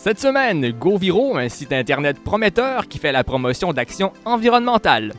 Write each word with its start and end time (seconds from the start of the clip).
Cette 0.00 0.20
semaine, 0.20 0.70
GoViro, 0.70 1.36
un 1.36 1.48
site 1.48 1.72
internet 1.72 2.22
prometteur 2.22 2.86
qui 2.86 2.98
fait 2.98 3.10
la 3.10 3.24
promotion 3.24 3.72
d'actions 3.72 4.12
environnementales. 4.24 5.12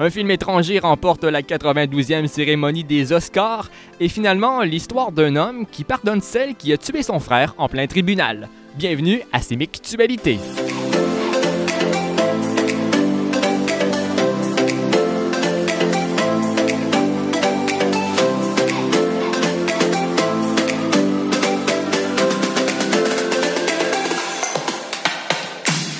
Un 0.00 0.10
film 0.10 0.32
étranger 0.32 0.80
remporte 0.80 1.22
la 1.22 1.42
92e 1.42 2.26
cérémonie 2.26 2.82
des 2.82 3.12
Oscars 3.12 3.70
et 4.00 4.08
finalement 4.08 4.62
l'histoire 4.62 5.12
d'un 5.12 5.36
homme 5.36 5.64
qui 5.70 5.84
pardonne 5.84 6.20
celle 6.20 6.56
qui 6.56 6.72
a 6.72 6.76
tué 6.76 7.04
son 7.04 7.20
frère 7.20 7.54
en 7.56 7.68
plein 7.68 7.86
tribunal. 7.86 8.48
Bienvenue 8.74 9.22
à 9.32 9.40
Sémictualité. 9.40 10.40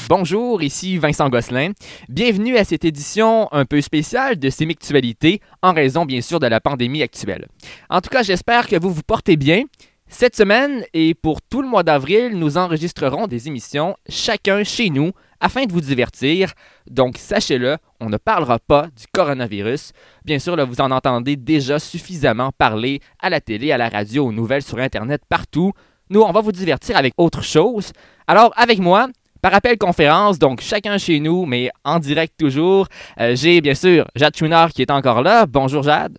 Bonjour, 0.09 0.63
ici 0.63 0.99
Vincent 0.99 1.29
Gosselin. 1.29 1.73
Bienvenue 2.09 2.57
à 2.57 2.63
cette 2.63 2.85
édition 2.85 3.49
un 3.53 3.65
peu 3.65 3.81
spéciale 3.81 4.39
de 4.39 4.51
Sémictualité, 4.51 5.41
en 5.63 5.73
raison 5.73 6.05
bien 6.05 6.21
sûr 6.21 6.39
de 6.39 6.47
la 6.47 6.61
pandémie 6.61 7.03
actuelle. 7.03 7.49
En 7.91 8.01
tout 8.01 8.11
cas, 8.11 8.23
j'espère 8.23 8.69
que 8.69 8.77
vous 8.79 8.93
vous 8.93 9.03
portez 9.03 9.37
bien. 9.37 9.65
Cette 10.07 10.37
semaine 10.37 10.85
et 10.95 11.15
pour 11.15 11.43
tout 11.43 11.61
le 11.61 11.67
mois 11.67 11.83
d'avril, 11.83 12.39
nous 12.39 12.57
enregistrerons 12.57 13.27
des 13.27 13.49
émissions 13.49 13.97
chacun 14.09 14.63
chez 14.63 14.91
nous 14.91 15.11
afin 15.41 15.65
de 15.65 15.73
vous 15.73 15.81
divertir. 15.81 16.53
Donc 16.89 17.17
sachez-le, 17.19 17.77
on 18.01 18.09
ne 18.09 18.17
parlera 18.17 18.61
pas 18.61 18.87
du 18.97 19.07
coronavirus. 19.13 19.91
Bien 20.25 20.39
sûr, 20.39 20.65
vous 20.65 20.81
en 20.81 20.93
entendez 20.93 21.35
déjà 21.35 21.81
suffisamment 21.81 22.53
parler 22.57 23.01
à 23.19 23.29
la 23.29 23.41
télé, 23.41 23.73
à 23.73 23.77
la 23.77 23.89
radio, 23.89 24.27
aux 24.27 24.33
nouvelles 24.33 24.63
sur 24.63 24.79
Internet, 24.79 25.23
partout. 25.29 25.73
Nous, 26.11 26.21
on 26.21 26.31
va 26.31 26.43
vous 26.43 26.53
divertir 26.53 26.97
avec 26.97 27.13
autre 27.17 27.43
chose. 27.43 27.91
Alors, 28.29 28.53
avec 28.57 28.79
moi, 28.79 29.09
par 29.47 29.55
appel 29.55 29.79
conférence, 29.79 30.41
donc 30.41 30.61
chacun 30.61 30.99
chez 30.99 31.21
nous, 31.21 31.47
mais 31.47 31.71
en 31.85 32.01
direct 32.01 32.35
toujours. 32.37 32.89
Euh, 33.21 33.37
j'ai 33.37 33.61
bien 33.61 33.77
sûr 33.77 34.05
Jade 34.17 34.37
Chouinard 34.37 34.71
qui 34.71 34.83
est 34.83 34.91
encore 34.91 35.23
là. 35.23 35.47
Bonjour 35.47 35.85
Jade. 35.85 36.19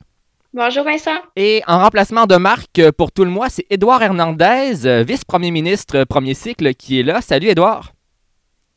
Bonjour 0.53 0.86
Vincent. 0.86 1.20
Et 1.36 1.61
en 1.67 1.80
remplacement 1.80 2.25
de 2.25 2.38
Marc 2.38 2.80
euh, 2.80 2.94
pour 2.94 3.11
tout 3.11 3.25
le 3.25 3.30
mois, 3.30 3.50
c'est 3.50 3.66
Édouard 3.70 4.02
Hernandez, 4.02 4.88
euh, 4.88 5.03
vice-premier 5.03 5.52
ministre 5.52 6.05
premier 6.05 6.36
cycle, 6.36 6.73
qui 6.73 7.02
est 7.02 7.03
là. 7.03 7.20
Salut 7.20 7.48
Édouard. 7.48 7.92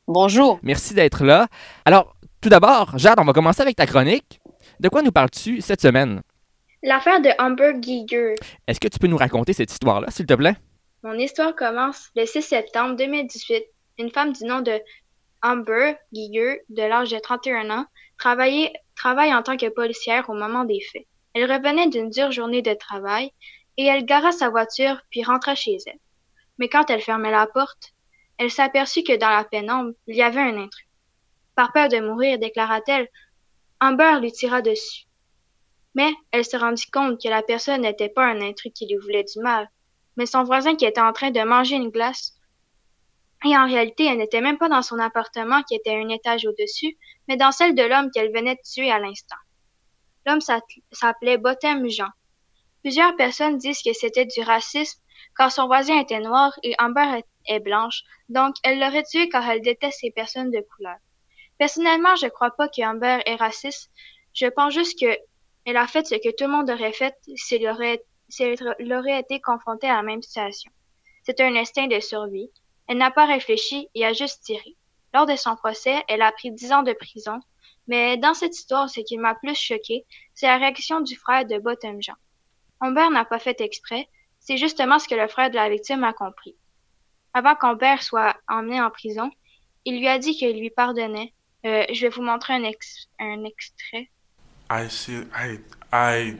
Bonjour. 0.08 0.58
Merci 0.64 0.94
d'être 0.94 1.24
là. 1.24 1.46
Alors, 1.84 2.16
tout 2.40 2.48
d'abord, 2.48 2.98
Jade, 2.98 3.20
on 3.20 3.24
va 3.24 3.32
commencer 3.32 3.62
avec 3.62 3.76
ta 3.76 3.86
chronique. 3.86 4.40
De 4.80 4.88
quoi 4.88 5.02
nous 5.02 5.12
parles-tu 5.12 5.60
cette 5.60 5.80
semaine? 5.80 6.22
L'affaire 6.82 7.20
de 7.20 7.30
Amber 7.40 7.74
Giger. 7.80 8.34
Est-ce 8.66 8.80
que 8.80 8.88
tu 8.88 8.98
peux 8.98 9.06
nous 9.06 9.16
raconter 9.16 9.52
cette 9.52 9.70
histoire-là, 9.70 10.08
s'il 10.10 10.26
te 10.26 10.34
plaît? 10.34 10.56
Mon 11.04 11.14
histoire 11.14 11.54
commence 11.54 12.08
le 12.16 12.26
6 12.26 12.42
septembre 12.42 12.96
2018 12.96 13.62
une 14.00 14.10
femme 14.10 14.32
du 14.32 14.44
nom 14.44 14.60
de 14.60 14.80
Amber 15.42 15.94
Giger, 16.12 16.62
de 16.68 16.82
l'âge 16.82 17.10
de 17.10 17.18
31 17.18 17.70
ans, 17.70 17.86
travaille 18.16 18.72
en 19.34 19.42
tant 19.42 19.56
que 19.56 19.68
policière 19.68 20.28
au 20.28 20.34
moment 20.34 20.64
des 20.64 20.80
faits. 20.80 21.06
Elle 21.34 21.50
revenait 21.50 21.88
d'une 21.88 22.10
dure 22.10 22.32
journée 22.32 22.62
de 22.62 22.74
travail 22.74 23.32
et 23.76 23.84
elle 23.84 24.04
gara 24.04 24.32
sa 24.32 24.50
voiture 24.50 25.00
puis 25.10 25.22
rentra 25.22 25.54
chez 25.54 25.76
elle. 25.86 25.98
Mais 26.58 26.68
quand 26.68 26.90
elle 26.90 27.00
fermait 27.00 27.30
la 27.30 27.46
porte, 27.46 27.94
elle 28.38 28.50
s'aperçut 28.50 29.02
que 29.02 29.16
dans 29.16 29.30
la 29.30 29.44
pénombre, 29.44 29.92
il 30.06 30.16
y 30.16 30.22
avait 30.22 30.40
un 30.40 30.56
intrus. 30.58 30.86
Par 31.54 31.72
peur 31.72 31.88
de 31.88 32.00
mourir, 32.00 32.38
déclara-t-elle, 32.38 33.08
Amber 33.80 34.18
lui 34.20 34.32
tira 34.32 34.60
dessus. 34.62 35.04
Mais 35.94 36.12
elle 36.30 36.44
se 36.44 36.56
rendit 36.56 36.90
compte 36.90 37.20
que 37.22 37.28
la 37.28 37.42
personne 37.42 37.82
n'était 37.82 38.08
pas 38.08 38.24
un 38.24 38.40
intrus 38.40 38.72
qui 38.74 38.86
lui 38.86 38.96
voulait 38.96 39.24
du 39.24 39.40
mal, 39.40 39.70
mais 40.16 40.26
son 40.26 40.44
voisin 40.44 40.74
qui 40.76 40.84
était 40.84 41.00
en 41.00 41.12
train 41.12 41.30
de 41.30 41.40
manger 41.40 41.76
une 41.76 41.90
glace 41.90 42.39
et 43.44 43.56
en 43.56 43.66
réalité, 43.66 44.04
elle 44.04 44.18
n'était 44.18 44.40
même 44.40 44.58
pas 44.58 44.68
dans 44.68 44.82
son 44.82 44.98
appartement 44.98 45.62
qui 45.62 45.74
était 45.74 45.94
un 45.94 46.08
étage 46.08 46.46
au-dessus, 46.46 46.96
mais 47.26 47.36
dans 47.36 47.52
celle 47.52 47.74
de 47.74 47.82
l'homme 47.82 48.10
qu'elle 48.10 48.32
venait 48.32 48.56
de 48.56 48.60
tuer 48.62 48.90
à 48.90 48.98
l'instant. 48.98 49.36
L'homme 50.26 50.40
s'appelait 50.92 51.38
Bottom 51.38 51.88
Jean. 51.88 52.10
Plusieurs 52.82 53.16
personnes 53.16 53.58
disent 53.58 53.82
que 53.82 53.92
c'était 53.92 54.26
du 54.26 54.42
racisme 54.42 55.00
car 55.36 55.50
son 55.50 55.66
voisin 55.66 55.98
était 56.00 56.20
noir 56.20 56.58
et 56.62 56.74
Amber 56.78 57.22
est 57.46 57.60
blanche, 57.60 58.02
donc 58.28 58.56
elle 58.62 58.78
l'aurait 58.78 59.04
tué 59.04 59.28
car 59.28 59.48
elle 59.48 59.62
déteste 59.62 60.00
ces 60.00 60.10
personnes 60.10 60.50
de 60.50 60.60
couleur. 60.60 60.96
Personnellement, 61.58 62.16
je 62.16 62.26
crois 62.26 62.50
pas 62.50 62.68
que 62.68 62.82
Amber 62.82 63.20
est 63.26 63.36
raciste. 63.36 63.90
Je 64.34 64.46
pense 64.46 64.74
juste 64.74 64.98
que 64.98 65.16
elle 65.66 65.76
a 65.76 65.86
fait 65.86 66.06
ce 66.06 66.14
que 66.14 66.34
tout 66.34 66.44
le 66.44 66.50
monde 66.50 66.70
aurait 66.70 66.92
fait 66.92 67.14
s'il 67.36 67.68
aurait, 67.68 68.02
aurait 68.40 69.20
été 69.20 69.40
confronté 69.40 69.88
à 69.88 69.96
la 69.96 70.02
même 70.02 70.22
situation. 70.22 70.70
C'est 71.22 71.40
un 71.40 71.54
instinct 71.54 71.86
de 71.86 72.00
survie. 72.00 72.50
Elle 72.90 72.98
n'a 72.98 73.12
pas 73.12 73.24
réfléchi 73.24 73.88
et 73.94 74.04
a 74.04 74.12
juste 74.12 74.42
tiré. 74.42 74.76
Lors 75.14 75.24
de 75.24 75.36
son 75.36 75.54
procès, 75.54 76.02
elle 76.08 76.22
a 76.22 76.32
pris 76.32 76.50
dix 76.50 76.72
ans 76.72 76.82
de 76.82 76.92
prison, 76.92 77.38
mais 77.86 78.16
dans 78.16 78.34
cette 78.34 78.56
histoire, 78.56 78.90
ce 78.90 78.98
qui 78.98 79.16
m'a 79.16 79.36
plus 79.36 79.54
choqué, 79.54 80.04
c'est 80.34 80.48
la 80.48 80.56
réaction 80.56 81.00
du 81.00 81.14
frère 81.14 81.46
de 81.46 81.56
Bottom 81.60 82.02
Jean. 82.02 82.16
Humbert 82.80 83.12
n'a 83.12 83.24
pas 83.24 83.38
fait 83.38 83.60
exprès, 83.60 84.08
c'est 84.40 84.56
justement 84.56 84.98
ce 84.98 85.06
que 85.06 85.14
le 85.14 85.28
frère 85.28 85.50
de 85.50 85.54
la 85.54 85.70
victime 85.70 86.02
a 86.02 86.12
compris. 86.12 86.56
Avant 87.32 87.54
qu'Humbert 87.54 88.02
soit 88.02 88.34
emmené 88.48 88.82
en 88.82 88.90
prison, 88.90 89.30
il 89.84 90.00
lui 90.00 90.08
a 90.08 90.18
dit 90.18 90.34
qu'il 90.34 90.58
lui 90.58 90.70
pardonnait. 90.70 91.32
Euh, 91.66 91.84
je 91.92 92.00
vais 92.00 92.08
vous 92.08 92.22
montrer 92.22 92.54
un, 92.54 92.64
ex 92.64 93.06
un 93.20 93.44
extrait. 93.44 94.10
I 94.68 94.90
see, 94.90 95.28
I 95.92 96.34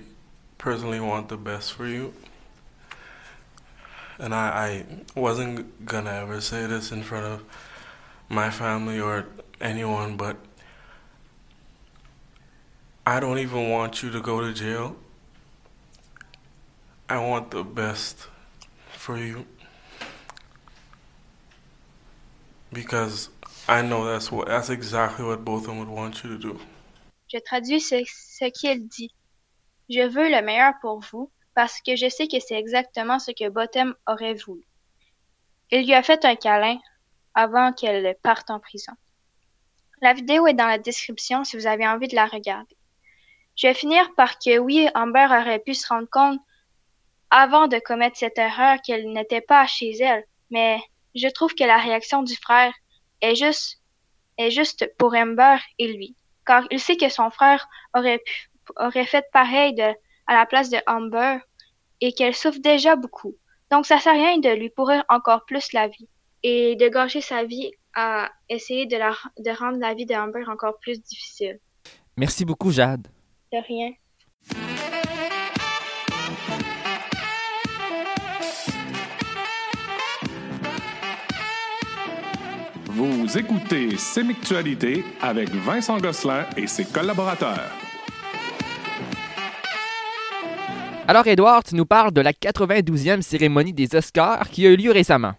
personally 0.58 0.98
want 0.98 1.28
the 1.28 1.36
best 1.36 1.74
for 1.74 1.86
you. 1.86 2.12
And 4.20 4.34
I, 4.34 4.84
I 5.16 5.18
wasn't 5.18 5.84
gonna 5.84 6.12
ever 6.12 6.40
say 6.40 6.66
this 6.66 6.92
in 6.92 7.02
front 7.02 7.26
of 7.26 7.44
my 8.28 8.50
family 8.50 9.00
or 9.00 9.26
anyone, 9.60 10.16
but 10.16 10.36
I 13.06 13.18
don't 13.18 13.38
even 13.38 13.70
want 13.70 14.02
you 14.02 14.10
to 14.10 14.20
go 14.20 14.40
to 14.40 14.52
jail. 14.52 14.96
I 17.08 17.18
want 17.18 17.50
the 17.50 17.64
best 17.64 18.28
for 18.92 19.16
you. 19.16 19.46
Because 22.72 23.30
I 23.66 23.82
know 23.82 24.04
that's 24.04 24.30
what 24.30 24.46
that's 24.46 24.70
exactly 24.70 25.24
what 25.24 25.44
both 25.44 25.62
of 25.62 25.68
them 25.68 25.78
would 25.80 25.88
want 25.88 26.22
you 26.22 26.30
to 26.30 26.38
do. 26.38 26.60
Je 27.32 27.38
traduis 27.40 27.80
ce, 27.80 28.04
ce 28.04 28.50
qu'il 28.50 28.88
dit. 28.88 29.10
Je 29.88 30.06
veux 30.08 30.28
le 30.28 30.40
meilleur 30.42 30.74
pour 30.80 31.00
vous, 31.00 31.30
parce 31.54 31.80
que 31.80 31.96
je 31.96 32.08
sais 32.08 32.28
que 32.28 32.40
c'est 32.40 32.58
exactement 32.58 33.18
ce 33.18 33.32
que 33.32 33.48
Bottom 33.48 33.94
aurait 34.06 34.34
voulu. 34.34 34.64
Il 35.70 35.86
lui 35.86 35.94
a 35.94 36.02
fait 36.02 36.24
un 36.24 36.36
câlin 36.36 36.78
avant 37.34 37.72
qu'elle 37.72 38.16
parte 38.22 38.50
en 38.50 38.60
prison. 38.60 38.92
La 40.00 40.14
vidéo 40.14 40.46
est 40.46 40.54
dans 40.54 40.66
la 40.66 40.78
description 40.78 41.44
si 41.44 41.56
vous 41.56 41.66
avez 41.66 41.86
envie 41.86 42.08
de 42.08 42.16
la 42.16 42.26
regarder. 42.26 42.76
Je 43.56 43.66
vais 43.66 43.74
finir 43.74 44.14
par 44.14 44.38
que 44.38 44.58
oui, 44.58 44.88
Amber 44.94 45.26
aurait 45.26 45.58
pu 45.58 45.74
se 45.74 45.86
rendre 45.86 46.08
compte 46.10 46.40
avant 47.30 47.68
de 47.68 47.78
commettre 47.78 48.16
cette 48.16 48.38
erreur 48.38 48.78
qu'elle 48.82 49.12
n'était 49.12 49.42
pas 49.42 49.66
chez 49.66 49.90
elle, 49.98 50.24
mais 50.50 50.80
je 51.14 51.28
trouve 51.28 51.54
que 51.54 51.64
la 51.64 51.78
réaction 51.78 52.22
du 52.22 52.34
frère 52.36 52.72
est 53.20 53.34
juste, 53.34 53.80
est 54.38 54.50
juste 54.50 54.90
pour 54.96 55.14
Amber 55.14 55.58
et 55.78 55.92
lui, 55.92 56.16
car 56.46 56.66
il 56.70 56.80
sait 56.80 56.96
que 56.96 57.08
son 57.08 57.30
frère 57.30 57.68
aurait 57.94 58.18
pu, 58.18 58.50
aurait 58.76 59.06
fait 59.06 59.26
pareil 59.32 59.74
de, 59.74 59.94
à 60.30 60.34
la 60.34 60.46
place 60.46 60.70
de 60.70 60.78
Amber 60.86 61.38
et 62.00 62.12
qu'elle 62.12 62.36
souffre 62.36 62.60
déjà 62.60 62.94
beaucoup. 62.94 63.34
Donc 63.70 63.84
ça 63.84 63.98
sert 63.98 64.12
à 64.12 64.16
rien 64.16 64.38
de 64.38 64.48
lui 64.50 64.70
pourrir 64.70 65.04
encore 65.08 65.44
plus 65.44 65.72
la 65.72 65.88
vie 65.88 66.08
et 66.44 66.76
de 66.76 66.88
gâcher 66.88 67.20
sa 67.20 67.42
vie 67.42 67.72
à 67.94 68.30
essayer 68.48 68.86
de, 68.86 68.96
la, 68.96 69.12
de 69.38 69.50
rendre 69.50 69.78
la 69.78 69.92
vie 69.92 70.06
d'Amber 70.06 70.44
encore 70.46 70.78
plus 70.78 71.02
difficile. 71.02 71.58
Merci 72.16 72.44
beaucoup, 72.44 72.70
Jade. 72.70 73.08
De 73.52 73.58
rien. 73.58 73.90
Vous 82.86 83.36
écoutez 83.36 83.96
Sémictualité 83.96 85.04
avec 85.20 85.48
Vincent 85.50 85.98
Gosselin 85.98 86.46
et 86.56 86.68
ses 86.68 86.84
collaborateurs. 86.84 87.89
Alors, 91.10 91.26
Edouard, 91.26 91.64
tu 91.64 91.74
nous 91.74 91.86
parles 91.86 92.12
de 92.12 92.20
la 92.20 92.32
92e 92.32 93.20
cérémonie 93.20 93.72
des 93.72 93.96
Oscars 93.96 94.48
qui 94.48 94.64
a 94.64 94.70
eu 94.70 94.76
lieu 94.76 94.92
récemment. 94.92 95.32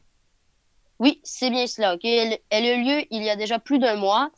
Oui, 1.00 1.22
c'est 1.24 1.50
bien 1.50 1.66
cela. 1.66 1.96
Elle, 2.04 2.40
a 2.52 2.74
eu 2.74 2.84
lieu 2.84 3.06
il 3.10 3.24
y 3.24 3.30
a 3.30 3.38
déjà 3.38 3.58
plus 3.58 3.80
d'un 3.80 3.96
mois. 3.96 4.32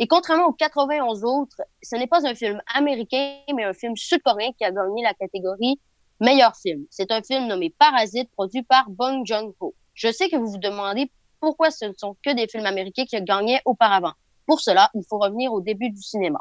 Et 0.00 0.08
contrairement 0.08 0.48
aux 0.48 0.52
91 0.52 1.22
autres, 1.22 1.62
ce 1.80 1.94
n'est 1.94 2.08
pas 2.08 2.26
un 2.26 2.34
film 2.34 2.60
américain, 2.74 3.36
mais 3.54 3.62
un 3.62 3.72
film 3.72 3.94
sud-coréen 3.94 4.50
qui 4.58 4.64
a 4.64 4.72
gagné 4.72 5.04
la 5.04 5.14
catégorie 5.14 5.80
meilleur 6.18 6.56
film. 6.56 6.84
C'est 6.90 7.12
un 7.12 7.22
film 7.22 7.46
nommé 7.46 7.72
Parasite, 7.78 8.28
produit 8.32 8.64
par 8.64 8.90
Bong 8.90 9.24
Joon-ho. 9.24 9.76
Je 9.94 10.10
sais 10.10 10.28
que 10.28 10.34
vous 10.34 10.50
vous 10.50 10.58
demandez 10.58 11.12
pourquoi 11.38 11.70
ce 11.70 11.84
ne 11.84 11.92
sont 11.96 12.16
que 12.20 12.34
des 12.34 12.48
films 12.48 12.66
américains 12.66 13.04
qui 13.04 13.22
gagnaient 13.22 13.62
auparavant. 13.64 14.14
Pour 14.44 14.60
cela, 14.60 14.90
il 14.94 15.04
faut 15.08 15.18
revenir 15.18 15.52
au 15.52 15.60
début 15.60 15.90
du 15.90 16.02
cinéma. 16.02 16.40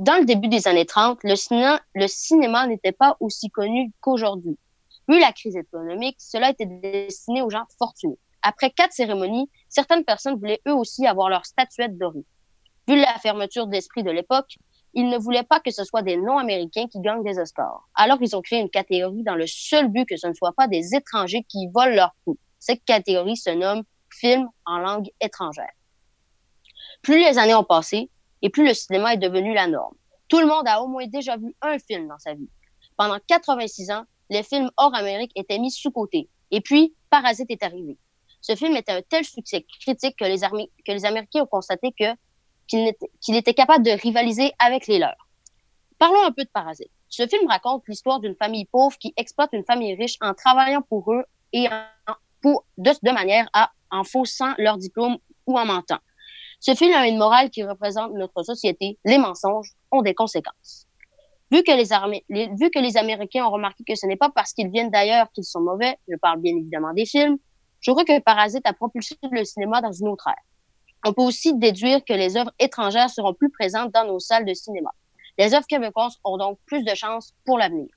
Dans 0.00 0.16
le 0.16 0.24
début 0.24 0.48
des 0.48 0.66
années 0.66 0.86
30, 0.86 1.18
le, 1.24 2.06
cinéma, 2.06 2.66
n'était 2.66 2.90
pas 2.90 3.18
aussi 3.20 3.50
connu 3.50 3.92
qu'aujourd'hui. 4.00 4.56
Vu 5.06 5.20
la 5.20 5.30
crise 5.30 5.56
économique, 5.56 6.16
cela 6.18 6.48
était 6.48 6.64
destiné 6.64 7.42
aux 7.42 7.50
gens 7.50 7.66
fortunés. 7.78 8.16
Après 8.40 8.70
quatre 8.70 8.94
cérémonies, 8.94 9.50
certaines 9.68 10.06
personnes 10.06 10.38
voulaient 10.38 10.62
eux 10.66 10.72
aussi 10.72 11.06
avoir 11.06 11.28
leur 11.28 11.44
statuette 11.44 11.98
dorée. 11.98 12.24
Vu 12.88 12.96
la 12.96 13.12
fermeture 13.18 13.66
d'esprit 13.66 14.02
de 14.02 14.10
l'époque, 14.10 14.56
ils 14.94 15.06
ne 15.06 15.18
voulaient 15.18 15.42
pas 15.42 15.60
que 15.60 15.70
ce 15.70 15.84
soit 15.84 16.00
des 16.00 16.16
non-américains 16.16 16.88
qui 16.88 17.00
gagnent 17.00 17.22
des 17.22 17.38
Oscars. 17.38 17.86
Alors, 17.94 18.16
ils 18.22 18.34
ont 18.34 18.40
créé 18.40 18.58
une 18.58 18.70
catégorie 18.70 19.22
dans 19.22 19.34
le 19.34 19.46
seul 19.46 19.88
but 19.88 20.06
que 20.08 20.16
ce 20.16 20.28
ne 20.28 20.32
soit 20.32 20.54
pas 20.54 20.66
des 20.66 20.94
étrangers 20.94 21.44
qui 21.46 21.68
volent 21.74 21.94
leur 21.94 22.14
coup. 22.24 22.38
Cette 22.58 22.82
catégorie 22.86 23.36
se 23.36 23.50
nomme 23.50 23.82
film 24.08 24.48
en 24.64 24.78
langue 24.78 25.10
étrangère. 25.20 25.74
Plus 27.02 27.18
les 27.18 27.36
années 27.36 27.54
ont 27.54 27.64
passé 27.64 28.08
et 28.42 28.50
plus 28.50 28.66
le 28.66 28.74
cinéma 28.74 29.14
est 29.14 29.18
devenu 29.18 29.54
la 29.54 29.66
norme. 29.66 29.94
Tout 30.28 30.40
le 30.40 30.46
monde 30.46 30.66
a 30.66 30.82
au 30.82 30.86
moins 30.86 31.06
déjà 31.06 31.36
vu 31.36 31.54
un 31.60 31.78
film 31.78 32.08
dans 32.08 32.18
sa 32.18 32.34
vie. 32.34 32.48
Pendant 32.96 33.18
86 33.26 33.90
ans, 33.90 34.04
les 34.28 34.42
films 34.42 34.70
hors 34.76 34.94
Amérique 34.94 35.32
étaient 35.34 35.58
mis 35.58 35.70
sous 35.70 35.90
côté. 35.90 36.28
Et 36.50 36.60
puis, 36.60 36.94
Parasite 37.10 37.50
est 37.50 37.62
arrivé. 37.62 37.98
Ce 38.40 38.54
film 38.54 38.76
était 38.76 38.92
un 38.92 39.02
tel 39.02 39.24
succès 39.24 39.66
critique 39.80 40.16
que 40.16 40.24
les, 40.24 41.04
Américains 41.04 41.42
ont 41.42 41.46
constaté 41.46 41.92
qu'il 41.92 43.36
était, 43.36 43.54
capable 43.54 43.84
de 43.84 43.90
rivaliser 43.90 44.52
avec 44.58 44.86
les 44.86 44.98
leurs. 44.98 45.28
Parlons 45.98 46.22
un 46.22 46.32
peu 46.32 46.44
de 46.44 46.50
Parasite. 46.50 46.90
Ce 47.08 47.26
film 47.26 47.48
raconte 47.48 47.82
l'histoire 47.88 48.20
d'une 48.20 48.36
famille 48.36 48.66
pauvre 48.66 48.96
qui 48.98 49.12
exploite 49.16 49.50
une 49.52 49.64
famille 49.64 49.94
riche 49.94 50.16
en 50.20 50.32
travaillant 50.32 50.80
pour 50.80 51.12
eux 51.12 51.24
et 51.52 51.68
de, 52.44 52.90
de 53.02 53.10
manière 53.10 53.48
à 53.52 53.72
en 53.90 54.04
faussant 54.04 54.54
leur 54.56 54.78
diplôme 54.78 55.18
ou 55.46 55.58
en 55.58 55.66
mentant. 55.66 55.98
Ce 56.60 56.74
film 56.74 56.92
a 56.92 57.08
une 57.08 57.16
morale 57.16 57.48
qui 57.48 57.64
représente 57.64 58.12
notre 58.12 58.42
société. 58.42 58.98
Les 59.06 59.16
mensonges 59.16 59.72
ont 59.90 60.02
des 60.02 60.12
conséquences. 60.14 60.86
Vu 61.50 61.62
que 61.62 61.72
les, 61.72 62.96
Américains 62.98 63.46
ont 63.46 63.50
remarqué 63.50 63.82
que 63.82 63.94
ce 63.94 64.06
n'est 64.06 64.16
pas 64.16 64.30
parce 64.32 64.52
qu'ils 64.52 64.70
viennent 64.70 64.90
d'ailleurs 64.90 65.32
qu'ils 65.32 65.44
sont 65.44 65.62
mauvais, 65.62 65.96
je 66.06 66.16
parle 66.16 66.40
bien 66.40 66.54
évidemment 66.54 66.92
des 66.92 67.06
films, 67.06 67.38
je 67.80 67.90
crois 67.90 68.04
que 68.04 68.20
Parasite 68.20 68.66
a 68.66 68.74
propulsé 68.74 69.16
le 69.32 69.42
cinéma 69.44 69.80
dans 69.80 69.90
une 69.90 70.08
autre 70.08 70.28
ère. 70.28 70.44
On 71.06 71.14
peut 71.14 71.22
aussi 71.22 71.56
déduire 71.56 72.04
que 72.04 72.12
les 72.12 72.36
œuvres 72.36 72.52
étrangères 72.58 73.08
seront 73.08 73.32
plus 73.32 73.50
présentes 73.50 73.92
dans 73.92 74.06
nos 74.06 74.18
salles 74.18 74.44
de 74.44 74.52
cinéma. 74.52 74.90
Les 75.38 75.54
œuvres 75.54 75.66
québécoises 75.66 76.18
ont 76.24 76.36
donc 76.36 76.58
plus 76.66 76.84
de 76.84 76.94
chances 76.94 77.32
pour 77.46 77.56
l'avenir. 77.56 77.88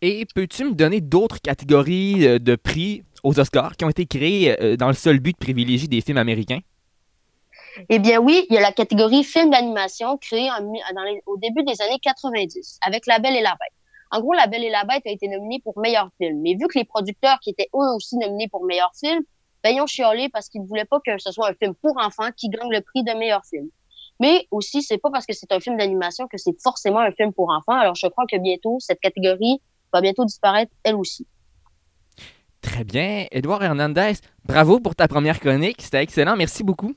Et 0.00 0.24
peux-tu 0.32 0.64
me 0.64 0.74
donner 0.74 1.00
d'autres 1.00 1.40
catégories 1.40 2.24
euh, 2.24 2.38
de 2.38 2.54
prix 2.54 3.02
aux 3.24 3.38
Oscars 3.40 3.76
qui 3.76 3.84
ont 3.84 3.90
été 3.90 4.06
créées 4.06 4.62
euh, 4.62 4.76
dans 4.76 4.86
le 4.86 4.94
seul 4.94 5.18
but 5.18 5.32
de 5.32 5.38
privilégier 5.38 5.88
des 5.88 6.00
films 6.00 6.18
américains? 6.18 6.60
Eh 7.88 7.98
bien 7.98 8.18
oui, 8.18 8.46
il 8.48 8.54
y 8.54 8.58
a 8.58 8.60
la 8.60 8.72
catégorie 8.72 9.24
film 9.24 9.50
d'animation 9.50 10.16
créée 10.18 10.48
au 11.26 11.36
début 11.38 11.62
des 11.64 11.80
années 11.82 11.98
90 12.00 12.78
avec 12.86 13.06
La 13.06 13.18
Belle 13.18 13.36
et 13.36 13.42
la 13.42 13.50
Bête. 13.50 13.72
En 14.12 14.20
gros, 14.20 14.32
La 14.34 14.46
Belle 14.46 14.64
et 14.64 14.70
la 14.70 14.84
Bête 14.84 15.02
a 15.06 15.10
été 15.10 15.28
nominée 15.28 15.60
pour 15.62 15.78
meilleur 15.78 16.08
film. 16.18 16.40
Mais 16.42 16.54
vu 16.54 16.68
que 16.68 16.78
les 16.78 16.84
producteurs 16.84 17.38
qui 17.40 17.50
étaient 17.50 17.68
eux 17.74 17.94
aussi 17.94 18.16
nominés 18.16 18.48
pour 18.48 18.64
meilleur 18.64 18.92
film 18.98 19.22
ben, 19.66 19.74
ils 19.74 19.80
ont 19.80 19.86
chialé 19.86 20.28
parce 20.28 20.48
qu'ils 20.48 20.62
ne 20.62 20.66
voulaient 20.66 20.84
pas 20.84 21.00
que 21.04 21.18
ce 21.18 21.32
soit 21.32 21.48
un 21.48 21.54
film 21.54 21.74
pour 21.74 21.96
enfants 21.98 22.30
qui 22.36 22.48
gagne 22.48 22.70
le 22.70 22.80
prix 22.82 23.02
de 23.02 23.12
meilleur 23.18 23.44
film. 23.44 23.68
Mais 24.20 24.46
aussi, 24.52 24.80
c'est 24.80 24.98
pas 24.98 25.10
parce 25.10 25.26
que 25.26 25.32
c'est 25.32 25.50
un 25.50 25.58
film 25.58 25.76
d'animation 25.76 26.28
que 26.28 26.38
c'est 26.38 26.54
forcément 26.62 27.00
un 27.00 27.10
film 27.10 27.32
pour 27.32 27.50
enfants. 27.50 27.74
Alors, 27.74 27.96
je 27.96 28.06
crois 28.06 28.26
que 28.30 28.36
bientôt, 28.38 28.76
cette 28.78 29.00
catégorie 29.00 29.60
va 29.92 30.00
bientôt 30.00 30.24
disparaître, 30.24 30.72
elle 30.84 30.94
aussi. 30.94 31.26
Très 32.60 32.84
bien. 32.84 33.26
Edouard 33.32 33.64
Hernandez, 33.64 34.14
bravo 34.44 34.78
pour 34.78 34.94
ta 34.94 35.08
première 35.08 35.40
chronique. 35.40 35.82
C'était 35.82 36.02
excellent. 36.02 36.36
Merci 36.36 36.62
beaucoup. 36.62 36.94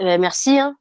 Euh, 0.00 0.18
merci. 0.18 0.58
Hein. 0.58 0.76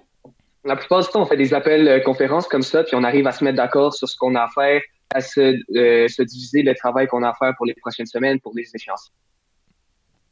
la 0.65 0.77
plupart 0.77 1.01
du 1.01 1.09
temps, 1.09 1.23
on 1.23 1.27
fait 1.27 1.37
des 1.37 1.53
appels 1.53 2.03
conférences 2.05 2.47
comme 2.47 2.63
ça, 2.63 2.85
puis 2.85 2.95
on 2.95 3.03
arrive 3.03 3.27
à 3.27 3.33
se 3.33 3.43
mettre 3.43 3.57
d'accord 3.57 3.93
sur 3.93 4.09
ce 4.09 4.17
qu'on 4.17 4.35
a 4.37 4.43
à 4.43 4.49
faire, 4.49 4.81
à 5.15 5.19
euh, 5.19 6.09
se, 6.09 6.23
diviser 6.23 6.63
le 6.63 6.75
travail 6.75 7.07
qu'on 7.09 7.23
a 7.23 7.31
à 7.31 7.35
faire 7.35 7.53
pour 7.57 7.67
les 7.67 7.75
prochaines 7.75 8.07
semaines, 8.07 8.41
pour 8.41 8.53
les 8.55 8.71
échéances. 8.75 9.11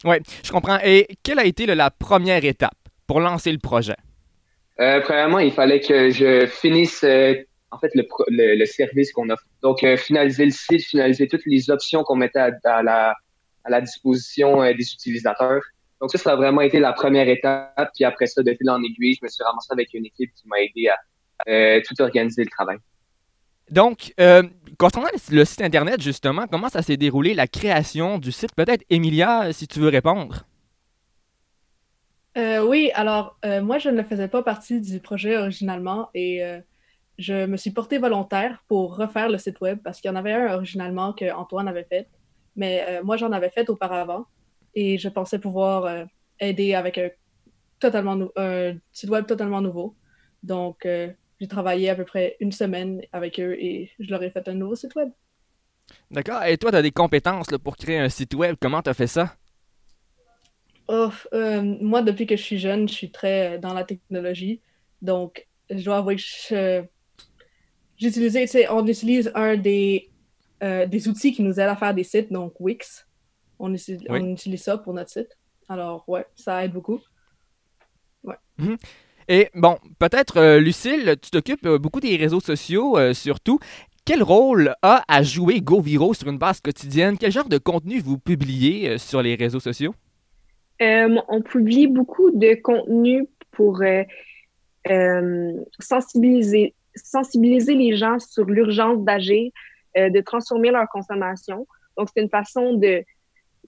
Oui, 0.05 0.15
je 0.43 0.51
comprends. 0.51 0.79
Et 0.83 1.07
quelle 1.23 1.39
a 1.39 1.45
été 1.45 1.65
la 1.65 1.91
première 1.91 2.45
étape 2.45 2.77
pour 3.05 3.19
lancer 3.19 3.51
le 3.51 3.57
projet? 3.57 3.97
Euh, 4.79 5.01
premièrement, 5.01 5.39
il 5.39 5.51
fallait 5.51 5.81
que 5.81 6.09
je 6.09 6.45
finisse 6.45 7.03
euh, 7.03 7.35
en 7.71 7.79
fait 7.79 7.91
le, 7.95 8.65
service 8.65 9.11
qu'on 9.11 9.29
offre. 9.29 9.43
Donc, 9.61 9.83
euh, 9.83 9.97
finaliser 9.97 10.45
le 10.45 10.51
site, 10.51 10.83
finaliser 10.83 11.27
toutes 11.27 11.45
les 11.45 11.69
options 11.69 12.03
qu'on 12.03 12.15
mettait 12.15 12.51
à, 12.63 12.83
la, 12.83 13.15
à 13.63 13.69
la 13.69 13.81
disposition 13.81 14.61
des 14.63 14.93
utilisateurs. 14.93 15.61
Donc, 16.01 16.11
ça, 16.11 16.17
ça 16.17 16.31
a 16.31 16.35
vraiment 16.35 16.61
été 16.61 16.79
la 16.79 16.93
première 16.93 17.27
étape. 17.27 17.91
Puis 17.95 18.05
après 18.05 18.25
ça, 18.25 18.41
de 18.41 18.53
fil 18.53 18.69
en 18.69 18.81
aiguille, 18.81 19.15
je 19.19 19.25
me 19.25 19.29
suis 19.29 19.43
ramassé 19.43 19.67
avec 19.71 19.93
une 19.93 20.05
équipe 20.05 20.31
qui 20.33 20.47
m'a 20.47 20.59
aidé 20.61 20.87
à 20.87 21.81
tout 21.81 22.01
organiser 22.01 22.43
le 22.43 22.49
travail. 22.49 22.77
Donc, 23.71 24.13
euh, 24.19 24.43
concernant 24.77 25.09
le 25.31 25.45
site 25.45 25.61
Internet, 25.61 26.01
justement, 26.01 26.45
comment 26.49 26.69
ça 26.69 26.81
s'est 26.81 26.97
déroulé, 26.97 27.33
la 27.33 27.47
création 27.47 28.17
du 28.17 28.31
site? 28.31 28.53
Peut-être, 28.55 28.83
Emilia, 28.89 29.53
si 29.53 29.67
tu 29.67 29.79
veux 29.79 29.89
répondre. 29.89 30.43
Euh, 32.37 32.65
oui, 32.65 32.89
alors, 32.95 33.37
euh, 33.45 33.61
moi, 33.61 33.77
je 33.77 33.89
ne 33.89 34.01
faisais 34.03 34.27
pas 34.27 34.41
partie 34.41 34.81
du 34.81 34.99
projet 34.99 35.37
originalement 35.37 36.09
et 36.13 36.41
je 37.19 37.45
me 37.45 37.57
suis 37.57 37.71
portée 37.71 37.99
volontaire 37.99 38.63
pour 38.67 38.95
refaire 38.95 39.29
le 39.29 39.37
site 39.37 39.61
web 39.61 39.79
parce 39.83 40.01
qu'il 40.01 40.09
y 40.09 40.11
en 40.11 40.15
avait 40.15 40.33
un 40.33 40.55
originalement 40.55 41.13
que 41.13 41.31
Antoine 41.31 41.67
avait 41.67 41.83
fait, 41.83 42.07
mais 42.55 43.01
moi, 43.03 43.17
j'en 43.17 43.31
avais 43.31 43.49
fait 43.49 43.69
auparavant 43.69 44.25
et 44.73 44.97
je 44.97 45.09
pensais 45.09 45.37
pouvoir 45.37 46.07
aider 46.39 46.73
avec 46.73 46.97
un, 46.97 47.09
totalement 47.79 48.17
un 48.37 48.77
site 48.93 49.09
web 49.09 49.25
totalement 49.25 49.61
nouveau. 49.61 49.95
Donc, 50.43 50.87
j'ai 51.39 51.47
travaillé 51.47 51.89
à 51.89 51.95
peu 51.95 52.05
près 52.05 52.37
une 52.39 52.51
semaine 52.51 53.01
avec 53.11 53.39
eux 53.39 53.55
et 53.59 53.91
je 53.99 54.09
leur 54.09 54.23
ai 54.23 54.29
fait 54.29 54.47
un 54.47 54.53
nouveau 54.53 54.75
site 54.75 54.95
web. 54.95 55.09
D'accord. 56.11 56.43
Et 56.43 56.57
toi, 56.57 56.71
tu 56.71 56.77
as 56.77 56.81
des 56.81 56.91
compétences 56.91 57.47
pour 57.63 57.75
créer 57.75 57.97
un 57.97 58.09
site 58.09 58.33
web. 58.33 58.55
Comment 58.59 58.81
tu 58.81 58.89
as 58.89 58.93
fait 58.93 59.07
ça? 59.07 59.35
Oh, 60.87 61.09
euh, 61.33 61.61
moi, 61.61 62.01
depuis 62.01 62.25
que 62.25 62.35
je 62.35 62.41
suis 62.41 62.57
jeune, 62.57 62.87
je 62.87 62.93
suis 62.93 63.11
très 63.11 63.59
dans 63.59 63.73
la 63.73 63.83
technologie. 63.83 64.61
Donc, 65.01 65.47
je 65.69 65.83
dois 65.83 65.97
avouer 65.97 66.15
que 66.15 66.83
j'utilisais, 67.99 68.67
on 68.69 68.85
utilise 68.87 69.31
un 69.35 69.57
des, 69.57 70.09
euh, 70.63 70.85
des 70.85 71.07
outils 71.07 71.33
qui 71.33 71.43
nous 71.43 71.59
aident 71.59 71.69
à 71.69 71.75
faire 71.75 71.93
des 71.93 72.03
sites, 72.03 72.31
donc 72.31 72.59
Wix. 72.59 73.05
On, 73.59 73.73
utilise, 73.73 74.01
on 74.09 74.25
utilise 74.31 74.63
ça 74.63 74.77
pour 74.77 74.93
notre 74.93 75.11
site. 75.11 75.37
Alors, 75.67 76.03
ouais, 76.07 76.25
ça 76.35 76.63
aide 76.63 76.71
beaucoup. 76.71 76.99
Ouais. 78.23 78.35
Mhm. 78.57 78.77
Et 79.27 79.49
bon, 79.53 79.77
peut-être, 79.99 80.37
euh, 80.37 80.59
Lucille, 80.59 81.15
tu 81.21 81.29
t'occupes 81.29 81.65
euh, 81.67 81.77
beaucoup 81.77 81.99
des 81.99 82.15
réseaux 82.15 82.39
sociaux, 82.39 82.97
euh, 82.97 83.13
surtout. 83.13 83.59
quel 84.03 84.23
rôle 84.23 84.73
a 84.81 85.03
à 85.07 85.21
jouer 85.21 85.61
GoViro 85.61 86.15
sur 86.15 86.27
une 86.29 86.39
base 86.39 86.59
quotidienne? 86.61 87.15
Quel 87.19 87.31
genre 87.31 87.47
de 87.47 87.59
contenu 87.59 87.99
vous 87.99 88.17
publiez 88.17 88.97
sur 88.97 89.21
les 89.21 89.35
réseaux 89.35 89.59
sociaux? 89.59 89.93
on 90.81 91.41
publie 91.41 91.87
beaucoup 91.87 92.31
de 92.31 92.55
contenu 92.61 93.27
pour 93.51 93.83
sensibiliser, 95.79 96.73
sensibiliser 96.95 97.75
les 97.75 97.95
gens 97.95 98.19
sur 98.19 98.45
l'urgence 98.45 99.03
d'agir, 99.03 99.51
de 99.95 100.21
transformer 100.21 100.71
leur 100.71 100.87
consommation. 100.89 101.67
Donc, 101.97 102.09
c'est 102.13 102.21
une 102.21 102.29
façon 102.29 102.73
de, 102.75 103.03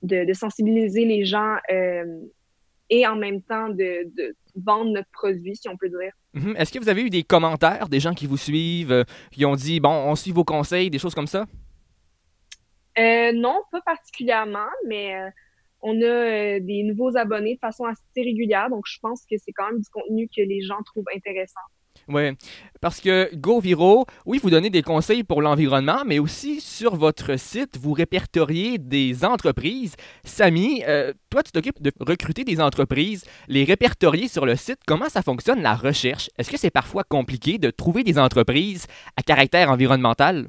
de, 0.04 0.34
sensibiliser 0.34 1.06
les 1.06 1.26
gens 1.26 1.58
et 2.92 3.08
en 3.08 3.16
même 3.16 3.42
temps 3.42 3.70
de, 3.70 4.36
vendre 4.56 4.92
notre 4.92 5.10
produit, 5.12 5.56
si 5.56 5.70
on 5.70 5.78
peut 5.78 5.90
dire. 5.90 6.12
Mhm. 6.34 6.56
Est-ce 6.58 6.72
que 6.72 6.80
vous 6.80 6.90
avez 6.90 7.04
eu 7.04 7.10
des 7.10 7.24
commentaires 7.24 7.88
des 7.88 8.00
gens 8.00 8.14
qui 8.14 8.28
vous 8.28 8.38
suivent, 8.38 8.92
euh, 8.92 9.04
qui 9.32 9.46
ont 9.46 9.56
dit, 9.56 9.80
bon, 9.80 9.90
on 9.90 10.16
suit 10.16 10.32
vos 10.32 10.44
conseils, 10.44 10.90
des 10.90 11.00
choses 11.00 11.16
comme 11.16 11.28
ça? 11.28 11.46
Euh, 13.00 13.32
non, 13.34 13.62
pas 13.72 13.82
particulièrement, 13.82 14.68
mais 14.88 15.16
euh, 15.16 15.30
on 15.82 15.96
a 16.02 16.60
des 16.60 16.84
nouveaux 16.84 17.16
abonnés 17.16 17.56
de 17.56 17.60
façon 17.60 17.86
assez 17.86 18.02
régulière, 18.18 18.70
donc 18.70 18.84
je 18.86 19.00
pense 19.00 19.22
que 19.26 19.38
c'est 19.38 19.54
quand 19.54 19.72
même 19.72 19.80
du 19.80 19.90
contenu 19.90 20.28
que 20.28 20.42
les 20.42 20.62
gens 20.62 20.82
trouvent 20.86 21.06
intéressant. 21.16 21.62
Oui, 22.08 22.32
parce 22.82 23.00
que 23.00 23.30
GoViro, 23.36 24.06
oui, 24.26 24.40
vous 24.42 24.50
donnez 24.50 24.70
des 24.70 24.82
conseils 24.82 25.24
pour 25.24 25.42
l'environnement, 25.42 26.04
mais 26.06 26.20
aussi 26.20 26.60
sur 26.60 26.96
votre 26.96 27.38
site, 27.38 27.78
vous 27.80 27.94
répertoriez 27.94 28.78
des 28.78 29.24
entreprises. 29.24 29.96
Samy, 30.24 30.84
euh, 30.88 31.14
toi, 31.30 31.44
tu 31.44 31.52
t'occupes 31.52 31.82
de 31.82 31.92
recruter 32.00 32.44
des 32.44 32.60
entreprises, 32.60 33.24
les 33.48 33.64
répertorier 33.64 34.28
sur 34.28 34.46
le 34.46 34.56
site. 34.56 34.80
Comment 34.88 35.10
ça 35.10 35.22
fonctionne 35.22 35.62
la 35.62 35.76
recherche? 35.76 36.30
Est-ce 36.38 36.50
que 36.50 36.58
c'est 36.58 36.72
parfois 36.72 37.04
compliqué 37.04 37.58
de 37.58 37.70
trouver 37.70 38.04
des 38.04 38.18
entreprises 38.18 38.88
à 39.16 39.22
caractère 39.22 39.70
environnemental? 39.70 40.48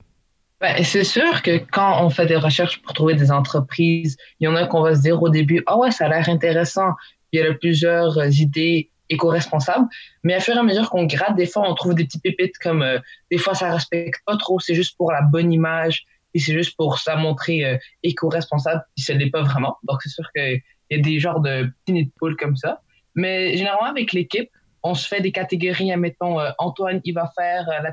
Ben, 0.62 0.82
c'est 0.84 1.02
sûr 1.02 1.42
que 1.42 1.58
quand 1.72 2.04
on 2.04 2.08
fait 2.08 2.26
des 2.26 2.36
recherches 2.36 2.80
pour 2.82 2.92
trouver 2.92 3.14
des 3.14 3.32
entreprises, 3.32 4.16
il 4.38 4.44
y 4.44 4.48
en 4.48 4.54
a 4.54 4.64
qu'on 4.66 4.82
va 4.82 4.94
se 4.94 5.02
dire 5.02 5.20
au 5.20 5.28
début, 5.28 5.60
ah 5.66 5.76
ouais, 5.76 5.90
ça 5.90 6.06
a 6.06 6.08
l'air 6.08 6.28
intéressant. 6.28 6.92
Il 7.32 7.40
y 7.40 7.42
a 7.42 7.52
plusieurs 7.52 8.16
idées 8.38 8.91
éco-responsable. 9.12 9.86
Mais 10.24 10.34
à 10.34 10.40
fur 10.40 10.54
et 10.54 10.58
à 10.58 10.62
mesure 10.62 10.90
qu'on 10.90 11.04
gratte, 11.04 11.36
des 11.36 11.46
fois, 11.46 11.68
on 11.68 11.74
trouve 11.74 11.94
des 11.94 12.04
petits 12.04 12.20
pépites 12.20 12.58
comme 12.58 12.82
euh, 12.82 12.98
des 13.30 13.38
fois, 13.38 13.54
ça 13.54 13.72
respecte 13.72 14.20
pas 14.26 14.36
trop, 14.36 14.58
c'est 14.58 14.74
juste 14.74 14.96
pour 14.96 15.12
la 15.12 15.22
bonne 15.22 15.52
image, 15.52 16.04
et 16.34 16.38
c'est 16.38 16.52
juste 16.52 16.76
pour 16.76 16.98
ça 16.98 17.16
montrer 17.16 17.64
euh, 17.64 17.78
éco-responsable, 18.02 18.82
puis 18.96 19.04
ce 19.04 19.12
n'est 19.12 19.30
pas 19.30 19.42
vraiment. 19.42 19.76
Donc, 19.84 20.02
c'est 20.02 20.08
sûr 20.08 20.30
qu'il 20.34 20.60
y 20.90 20.94
a 20.94 20.98
des 20.98 21.18
genres 21.18 21.40
de 21.40 21.70
petits 21.84 21.92
nids 21.92 22.06
de 22.06 22.12
poules 22.18 22.36
comme 22.36 22.56
ça. 22.56 22.80
Mais 23.14 23.56
généralement, 23.56 23.90
avec 23.90 24.12
l'équipe, 24.12 24.50
on 24.82 24.94
se 24.94 25.06
fait 25.06 25.20
des 25.20 25.32
catégories. 25.32 25.92
Admettons, 25.92 26.40
euh, 26.40 26.50
Antoine, 26.58 27.00
il 27.04 27.12
va 27.12 27.30
faire 27.36 27.66
la, 27.68 27.92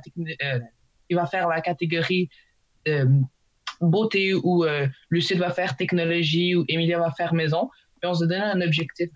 il 1.10 1.16
va 1.16 1.26
faire 1.26 1.48
la 1.48 1.62
catégorie 1.62 2.30
beauté 3.82 4.34
ou 4.34 4.66
Lucide 5.10 5.38
va 5.38 5.52
faire 5.52 5.76
technologie 5.76 6.56
ou 6.56 6.66
Emilia 6.68 6.98
va 6.98 7.12
faire 7.12 7.34
maison. 7.34 7.70
Puis 8.02 8.10
on 8.10 8.14
se 8.16 8.26
donne 8.26 8.42
un 8.42 8.62
objectif 8.62 9.10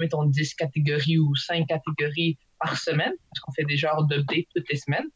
mettons 0.00 0.24
10 0.24 0.54
catégories 0.54 1.18
ou 1.18 1.34
5 1.36 1.66
catégories 1.66 2.38
par 2.58 2.76
semaine, 2.76 3.12
parce 3.30 3.40
qu'on 3.40 3.52
fait 3.52 3.64
des 3.64 3.76
genres 3.76 4.04
d'updates 4.04 4.46
toutes 4.54 4.68
les 4.70 4.76
semaines, 4.76 5.06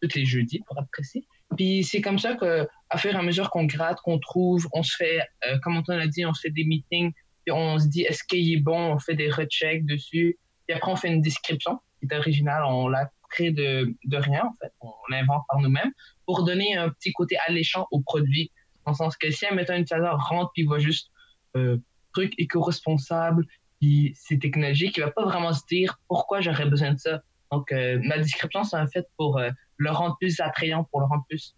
toutes 0.00 0.14
les 0.14 0.24
jeudis 0.24 0.60
pour 0.66 0.78
être 0.78 0.90
précis. 0.92 1.26
Puis 1.56 1.84
c'est 1.84 2.00
comme 2.00 2.18
ça 2.18 2.36
qu'à 2.36 2.98
fur 2.98 3.12
et 3.12 3.16
à 3.16 3.22
mesure 3.22 3.50
qu'on 3.50 3.64
gratte, 3.64 4.00
qu'on 4.02 4.18
trouve, 4.18 4.68
on 4.72 4.82
se 4.82 4.96
fait, 4.96 5.20
euh, 5.46 5.58
comme 5.62 5.76
on 5.76 5.92
a 5.92 6.06
dit, 6.06 6.24
on 6.24 6.34
se 6.34 6.42
fait 6.42 6.50
des 6.50 6.64
meetings, 6.64 7.12
puis 7.44 7.52
on 7.52 7.78
se 7.78 7.86
dit 7.86 8.02
est-ce 8.02 8.22
qu'il 8.24 8.52
est 8.52 8.60
bon, 8.60 8.92
on 8.92 8.98
fait 8.98 9.14
des 9.14 9.30
rechecks 9.30 9.84
dessus, 9.86 10.38
puis 10.66 10.76
après 10.76 10.92
on 10.92 10.96
fait 10.96 11.08
une 11.08 11.22
description 11.22 11.80
qui 11.98 12.06
est 12.10 12.16
originale, 12.16 12.62
on 12.64 12.88
l'a 12.88 13.10
créé 13.30 13.50
de, 13.50 13.94
rien 14.12 14.44
en 14.44 14.54
fait, 14.60 14.72
on 14.80 14.92
l'invente 15.10 15.42
par 15.48 15.60
nous-mêmes 15.60 15.92
pour 16.26 16.44
donner 16.44 16.76
un 16.76 16.90
petit 16.90 17.12
côté 17.12 17.36
alléchant 17.46 17.86
au 17.90 18.00
produit, 18.00 18.50
dans 18.84 18.92
le 18.92 18.96
sens 18.96 19.16
que 19.16 19.30
si 19.30 19.46
un 19.46 19.56
utilisateur 19.56 20.18
rentre 20.28 20.50
puis 20.52 20.64
voit 20.64 20.78
juste 20.78 21.10
euh, 21.56 21.78
truc 22.12 22.32
éco-responsable, 22.38 23.46
puis 23.80 24.12
c'est 24.14 24.38
technologique, 24.38 24.96
il 24.98 25.02
va 25.02 25.10
pas 25.10 25.24
vraiment 25.24 25.52
se 25.52 25.64
dire 25.66 25.98
pourquoi 26.06 26.40
j'aurais 26.40 26.66
besoin 26.66 26.92
de 26.92 26.98
ça. 26.98 27.22
Donc, 27.50 27.72
euh, 27.72 27.98
ma 28.04 28.18
description, 28.18 28.62
c'est 28.62 28.76
un 28.76 28.86
fait 28.86 29.08
pour 29.16 29.38
euh, 29.38 29.50
le 29.78 29.90
rendre 29.90 30.16
plus 30.20 30.38
attrayant, 30.40 30.84
pour 30.84 31.00
le 31.00 31.06
rendre 31.06 31.24
plus 31.28 31.56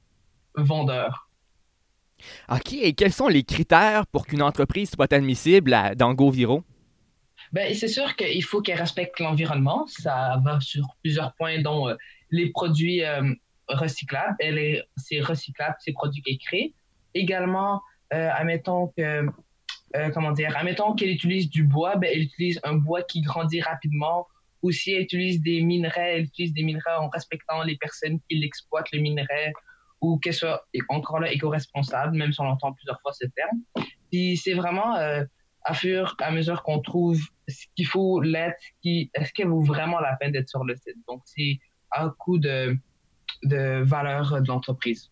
vendeur. 0.55 1.29
OK. 2.49 2.73
Et 2.75 2.93
quels 2.95 3.13
sont 3.13 3.29
les 3.29 3.43
critères 3.43 4.07
pour 4.07 4.27
qu'une 4.27 4.43
entreprise 4.43 4.91
soit 4.91 5.13
admissible 5.13 5.77
dans 5.97 6.15
GoViro? 6.15 6.63
Ben, 7.53 7.75
c'est 7.75 7.89
sûr 7.89 8.15
qu'il 8.15 8.45
faut 8.45 8.63
qu'elle 8.63 8.79
respecte 8.79 9.19
l'environnement. 9.19 9.87
Ça 9.89 10.41
va 10.45 10.61
sur 10.61 10.87
plusieurs 11.03 11.35
points, 11.35 11.61
dont 11.61 11.89
euh, 11.89 11.97
les 12.31 12.51
produits 12.51 13.03
recyclables. 13.69 14.37
C'est 14.97 15.21
recyclable, 15.21 15.75
ces 15.81 15.93
produits 15.93 16.23
qu'elle 16.23 16.39
crée. 16.39 16.75
Également, 17.15 17.83
admettons 18.11 18.93
que 18.97 19.27
euh, 19.97 20.11
comment 20.11 20.33
dire, 20.33 20.57
admettons 20.57 20.95
qu'elle 20.95 21.11
utilise 21.11 21.51
du 21.51 21.65
bois, 21.65 21.97
ben, 21.97 22.11
elle 22.13 22.23
utilise 22.23 22.61
un 22.63 22.75
bois 22.75 23.03
qui 23.03 23.21
grandit 23.21 23.61
rapidement. 23.61 24.27
Ou 24.63 24.71
si 24.71 24.93
elle 24.93 25.03
utilise 25.03 25.43
des 25.43 25.61
minerais, 25.61 26.19
elle 26.19 26.25
utilise 26.25 26.53
des 26.53 26.63
minerais 26.63 26.95
en 26.99 27.09
respectant 27.09 27.63
les 27.65 27.77
personnes 27.77 28.21
qui 28.29 28.39
l'exploitent, 28.39 28.91
les 28.93 29.01
minerais, 29.01 29.53
ou 30.01 30.19
qu'elle 30.19 30.35
soit 30.35 30.65
encore 30.89 31.21
là 31.21 31.33
éco-responsable, 31.33 32.17
même 32.17 32.33
si 32.33 32.41
on 32.41 32.47
entend 32.47 32.73
plusieurs 32.73 33.01
fois 33.01 33.13
ce 33.13 33.27
terme. 33.27 33.89
Puis 34.11 34.37
c'est 34.37 34.55
vraiment 34.55 34.97
euh, 34.97 35.25
à 35.65 35.75
fur 35.75 36.15
à 36.21 36.31
mesure 36.31 36.63
qu'on 36.63 36.81
trouve 36.81 37.21
ce 37.49 37.67
qu'il 37.75 37.87
faut 37.87 38.21
l'être, 38.21 38.63
qui, 38.83 39.11
est-ce 39.15 39.33
qu'elle 39.33 39.49
vaut 39.49 39.63
vraiment 39.63 40.01
la 40.01 40.17
peine 40.17 40.33
d'être 40.33 40.49
sur 40.49 40.65
le 40.65 40.77
site? 40.77 40.97
Donc 41.09 41.23
c'est 41.25 41.59
un 41.97 42.11
coût 42.11 42.39
de, 42.39 42.77
de 43.43 43.83
valeur 43.83 44.41
de 44.41 44.49
l'entreprise. 44.49 45.11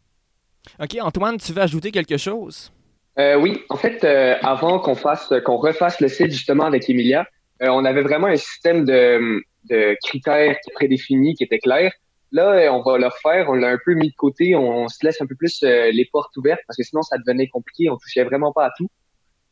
OK, 0.79 0.97
Antoine, 1.01 1.39
tu 1.39 1.53
veux 1.53 1.63
ajouter 1.63 1.91
quelque 1.91 2.17
chose? 2.17 2.73
Euh, 3.19 3.37
oui, 3.37 3.63
en 3.69 3.77
fait, 3.77 4.05
euh, 4.05 4.37
avant 4.43 4.79
qu'on 4.79 4.95
fasse, 4.95 5.33
qu'on 5.45 5.57
refasse 5.57 6.01
le 6.01 6.09
site 6.09 6.31
justement 6.31 6.65
avec 6.65 6.89
Emilia, 6.89 7.27
euh, 7.63 7.69
on 7.69 7.85
avait 7.85 8.03
vraiment 8.03 8.29
un 8.29 8.37
système 8.37 8.85
de, 8.85 9.43
de 9.69 9.97
critères 10.05 10.57
prédéfinis 10.75 11.35
qui 11.35 11.45
était 11.45 11.59
clair. 11.59 11.93
Là, 12.33 12.73
on 12.73 12.83
va 12.83 12.97
le 12.97 13.07
refaire, 13.07 13.49
on 13.49 13.55
l'a 13.55 13.71
un 13.71 13.79
peu 13.85 13.95
mis 13.95 14.11
de 14.11 14.15
côté, 14.15 14.55
on, 14.55 14.87
se 14.87 15.05
laisse 15.05 15.21
un 15.21 15.27
peu 15.27 15.35
plus 15.35 15.63
les 15.63 16.09
portes 16.13 16.37
ouvertes 16.37 16.61
parce 16.65 16.77
que 16.77 16.85
sinon 16.85 17.03
ça 17.03 17.19
devenait 17.19 17.49
compliqué, 17.49 17.91
on 17.91 17.97
touchait 17.97 18.23
vraiment 18.23 18.53
pas 18.53 18.67
à 18.67 18.71
tout. 18.77 18.89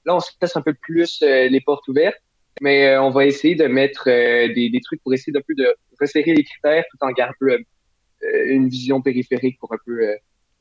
Là, 0.05 0.15
on 0.15 0.21
se 0.21 0.31
laisse 0.41 0.57
un 0.57 0.63
peu 0.63 0.75
plus 0.75 1.21
les 1.21 1.61
portes 1.61 1.89
ouvertes, 1.89 2.23
mais 2.61 2.97
on 2.99 3.11
va 3.11 3.27
essayer 3.27 3.57
de 3.57 3.67
mettre 3.67 4.05
des, 4.05 4.81
trucs 4.85 5.03
pour 5.03 5.13
essayer 5.13 5.33
d'un 5.33 5.41
peu 5.41 5.57
de 5.57 5.75
resserrer 6.01 6.35
les 6.35 6.45
critères 6.45 6.85
tout 6.89 7.05
en 7.05 7.11
gardant 7.11 7.35
une 8.23 8.69
vision 8.69 9.03
périphérique 9.03 9.59
pour 9.59 9.73
un 9.73 9.79
peu 9.85 10.17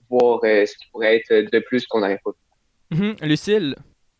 voir 0.10 0.40
ce 0.42 0.76
qui 0.76 0.90
pourrait 0.92 1.18
être 1.18 1.52
de 1.52 1.60
plus 1.60 1.86
qu'on 1.86 2.00
n'aurait 2.00 2.20
pas 2.24 2.32
vu. 2.32 2.47
Mhm. 2.92 3.16
Lucille? 3.22 3.76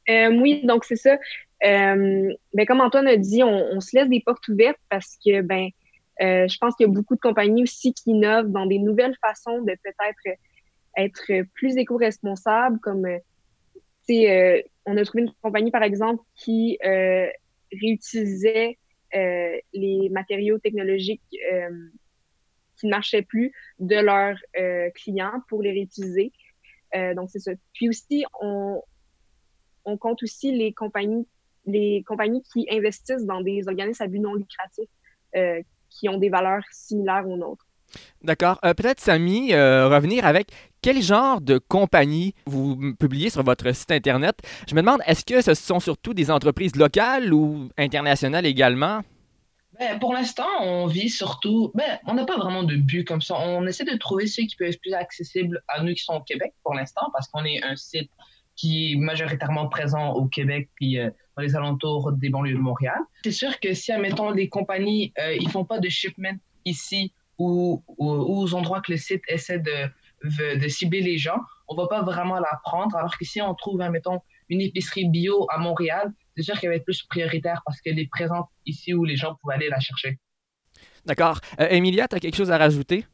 Euh, 0.10 0.32
oui, 0.32 0.62
donc 0.66 0.86
c'est 0.86 0.96
ça. 0.96 1.18
Euh, 1.66 2.34
ben, 2.54 2.66
comme 2.66 2.82
Antoine 2.82 3.08
a 3.08 3.18
dit, 3.18 3.44
on, 3.44 3.80
se 3.82 3.96
laisse 3.96 4.10
des 4.10 4.22
portes 4.22 4.48
ouvertes 4.48 4.80
parce 4.90 5.18
que 5.26 5.42
ben, 5.42 5.70
euh, 6.22 6.48
je 6.48 6.58
pense 6.58 6.76
qu'il 6.76 6.88
y 6.88 6.90
a 6.90 6.94
beaucoup 6.94 7.16
de 7.16 7.20
compagnies 7.20 7.64
aussi 7.64 7.94
qui 7.94 8.12
innovent 8.12 8.52
dans 8.52 8.66
des 8.66 8.80
nouvelles 8.80 9.16
façons 9.26 9.62
de 9.62 9.76
peut-être 9.84 10.38
être 10.98 11.44
plus 11.54 11.78
éco-responsables, 11.78 12.80
comme 12.80 13.08
on 14.10 14.98
a 14.98 15.04
trouvé 15.06 15.24
une 15.24 15.32
compagnie, 15.42 15.72
par 15.72 15.84
exemple, 15.84 16.24
qui 16.36 16.80
réutilisait 17.72 18.78
les 19.14 20.10
matériaux 20.10 20.58
technologiques 20.58 21.22
qui 21.30 22.86
ne 22.86 22.90
marchaient 22.90 23.22
plus 23.22 23.52
de 23.80 23.98
leurs 23.98 24.40
clients 24.96 25.44
pour 25.50 25.62
les 25.62 25.72
réutiliser. 25.72 26.32
Euh, 26.96 27.14
donc, 27.14 27.30
c'est 27.30 27.40
ça. 27.40 27.52
Puis 27.74 27.90
aussi, 27.90 28.26
on, 28.42 28.82
compte 30.00 30.22
aussi 30.22 30.52
les 30.52 30.74
compagnies, 30.74 31.26
les 31.66 32.04
compagnies 32.06 32.44
qui 32.54 32.68
investissent 32.70 33.26
dans 33.26 33.42
des 33.42 33.68
organismes 33.68 34.04
à 34.04 34.08
but 34.08 34.20
non 34.20 34.34
lucratif 34.34 34.90
euh, 35.36 35.62
qui 35.90 36.10
ont 36.10 36.18
des 36.18 36.30
valeurs 36.30 36.64
similaires 36.72 37.28
aux 37.28 37.38
nôtres. 37.38 37.66
D'accord. 38.22 38.60
Euh, 38.66 38.74
peut-être, 38.74 39.00
Samy, 39.00 39.54
revenir 39.54 40.26
avec 40.26 40.50
quel 40.82 41.02
genre 41.02 41.40
de 41.40 41.58
compagnie 41.58 42.36
vous 42.46 42.94
publiez 43.00 43.30
sur 43.30 43.44
votre 43.44 43.74
site 43.74 43.92
Internet? 43.92 44.40
Je 44.68 44.76
me 44.76 44.82
demande, 44.82 45.00
est-ce 45.06 45.24
que 45.24 45.42
ce 45.42 45.54
sont 45.54 45.80
surtout 45.80 46.14
des 46.14 46.30
entreprises 46.30 46.76
locales 46.76 47.34
ou 47.34 47.70
internationales 47.78 48.46
également? 48.46 49.02
Ben, 49.80 50.00
pour 50.00 50.14
l'instant, 50.14 50.48
on 50.62 50.88
vit 50.88 51.10
surtout. 51.10 51.72
Ben, 51.76 52.00
on 52.06 52.14
n'a 52.16 52.26
pas 52.26 52.38
vraiment 52.38 52.64
de 52.64 52.76
but 52.76 53.04
comme 53.04 53.22
ça. 53.22 53.36
On 53.38 53.66
essaie 53.68 53.84
de 53.84 53.96
trouver 53.98 54.28
ceux 54.28 54.44
qui 54.44 54.56
peuvent 54.56 54.70
être 54.70 54.82
plus 54.82 54.94
accessibles 54.94 55.62
à 55.68 55.84
nous 55.84 55.94
qui 55.94 56.04
sont 56.04 56.16
au 56.16 56.22
Québec 56.22 56.54
pour 56.64 56.74
l'instant, 56.74 57.10
parce 57.14 57.28
qu'on 57.28 57.46
est 57.46 57.64
un 57.64 57.76
site 57.76 58.10
qui 58.56 58.92
est 58.92 58.96
majoritairement 58.96 59.68
présent 59.68 60.14
au 60.14 60.26
Québec 60.26 60.70
puis 60.76 61.00
euh, 61.00 61.12
dans 61.36 61.44
les 61.44 61.56
alentours 61.56 62.12
des 62.12 62.30
banlieues 62.30 62.56
de 62.56 62.60
Montréal. 62.60 63.00
C'est 63.24 63.32
sûr 63.32 63.60
que 63.60 63.74
si, 63.74 63.92
admettons, 63.92 64.32
les 64.32 64.50
compagnies, 64.50 65.14
euh, 65.20 65.36
ils 65.40 65.50
font 65.50 65.64
pas 65.64 65.80
de 65.80 65.90
shipment 65.90 66.38
ici 66.66 67.14
ou, 67.38 67.84
aux 68.00 68.54
endroits 68.56 68.82
que 68.82 68.92
le 68.92 68.98
site 68.98 69.22
essaie 69.28 69.60
de, 69.60 70.58
de, 70.58 70.68
cibler 70.68 71.02
les 71.02 71.20
gens, 71.20 71.40
on 71.68 71.76
va 71.76 71.88
pas 71.88 72.02
vraiment 72.02 72.40
la 72.40 72.60
prendre. 72.64 72.96
Alors 72.96 73.16
que 73.16 73.26
si 73.26 73.40
on 73.42 73.54
trouve, 73.54 73.80
admettons, 73.82 74.22
une 74.50 74.62
épicerie 74.62 75.08
bio 75.10 75.48
à 75.50 75.58
Montréal, 75.58 76.12
c'est 76.36 76.44
sûr 76.44 76.60
qu'elle 76.60 76.70
va 76.70 76.76
être 76.76 76.86
plus 76.86 77.04
prioritaire 77.04 77.62
parce 77.66 77.82
qu'elle 77.82 78.00
est 78.00 78.10
présente 78.10 78.48
ici 78.66 78.94
où 78.94 79.04
les 79.04 79.16
gens 79.16 79.36
pouvaient 79.42 79.56
aller 79.56 79.70
la 79.70 79.80
chercher. 79.80 80.20
D'accord. 81.06 81.40
Euh, 81.60 81.68
Emilia, 81.70 82.08
tu 82.08 82.16
as 82.16 82.20
quelque 82.20 82.36
chose 82.36 82.52
à 82.52 82.58
rajouter? 82.58 83.06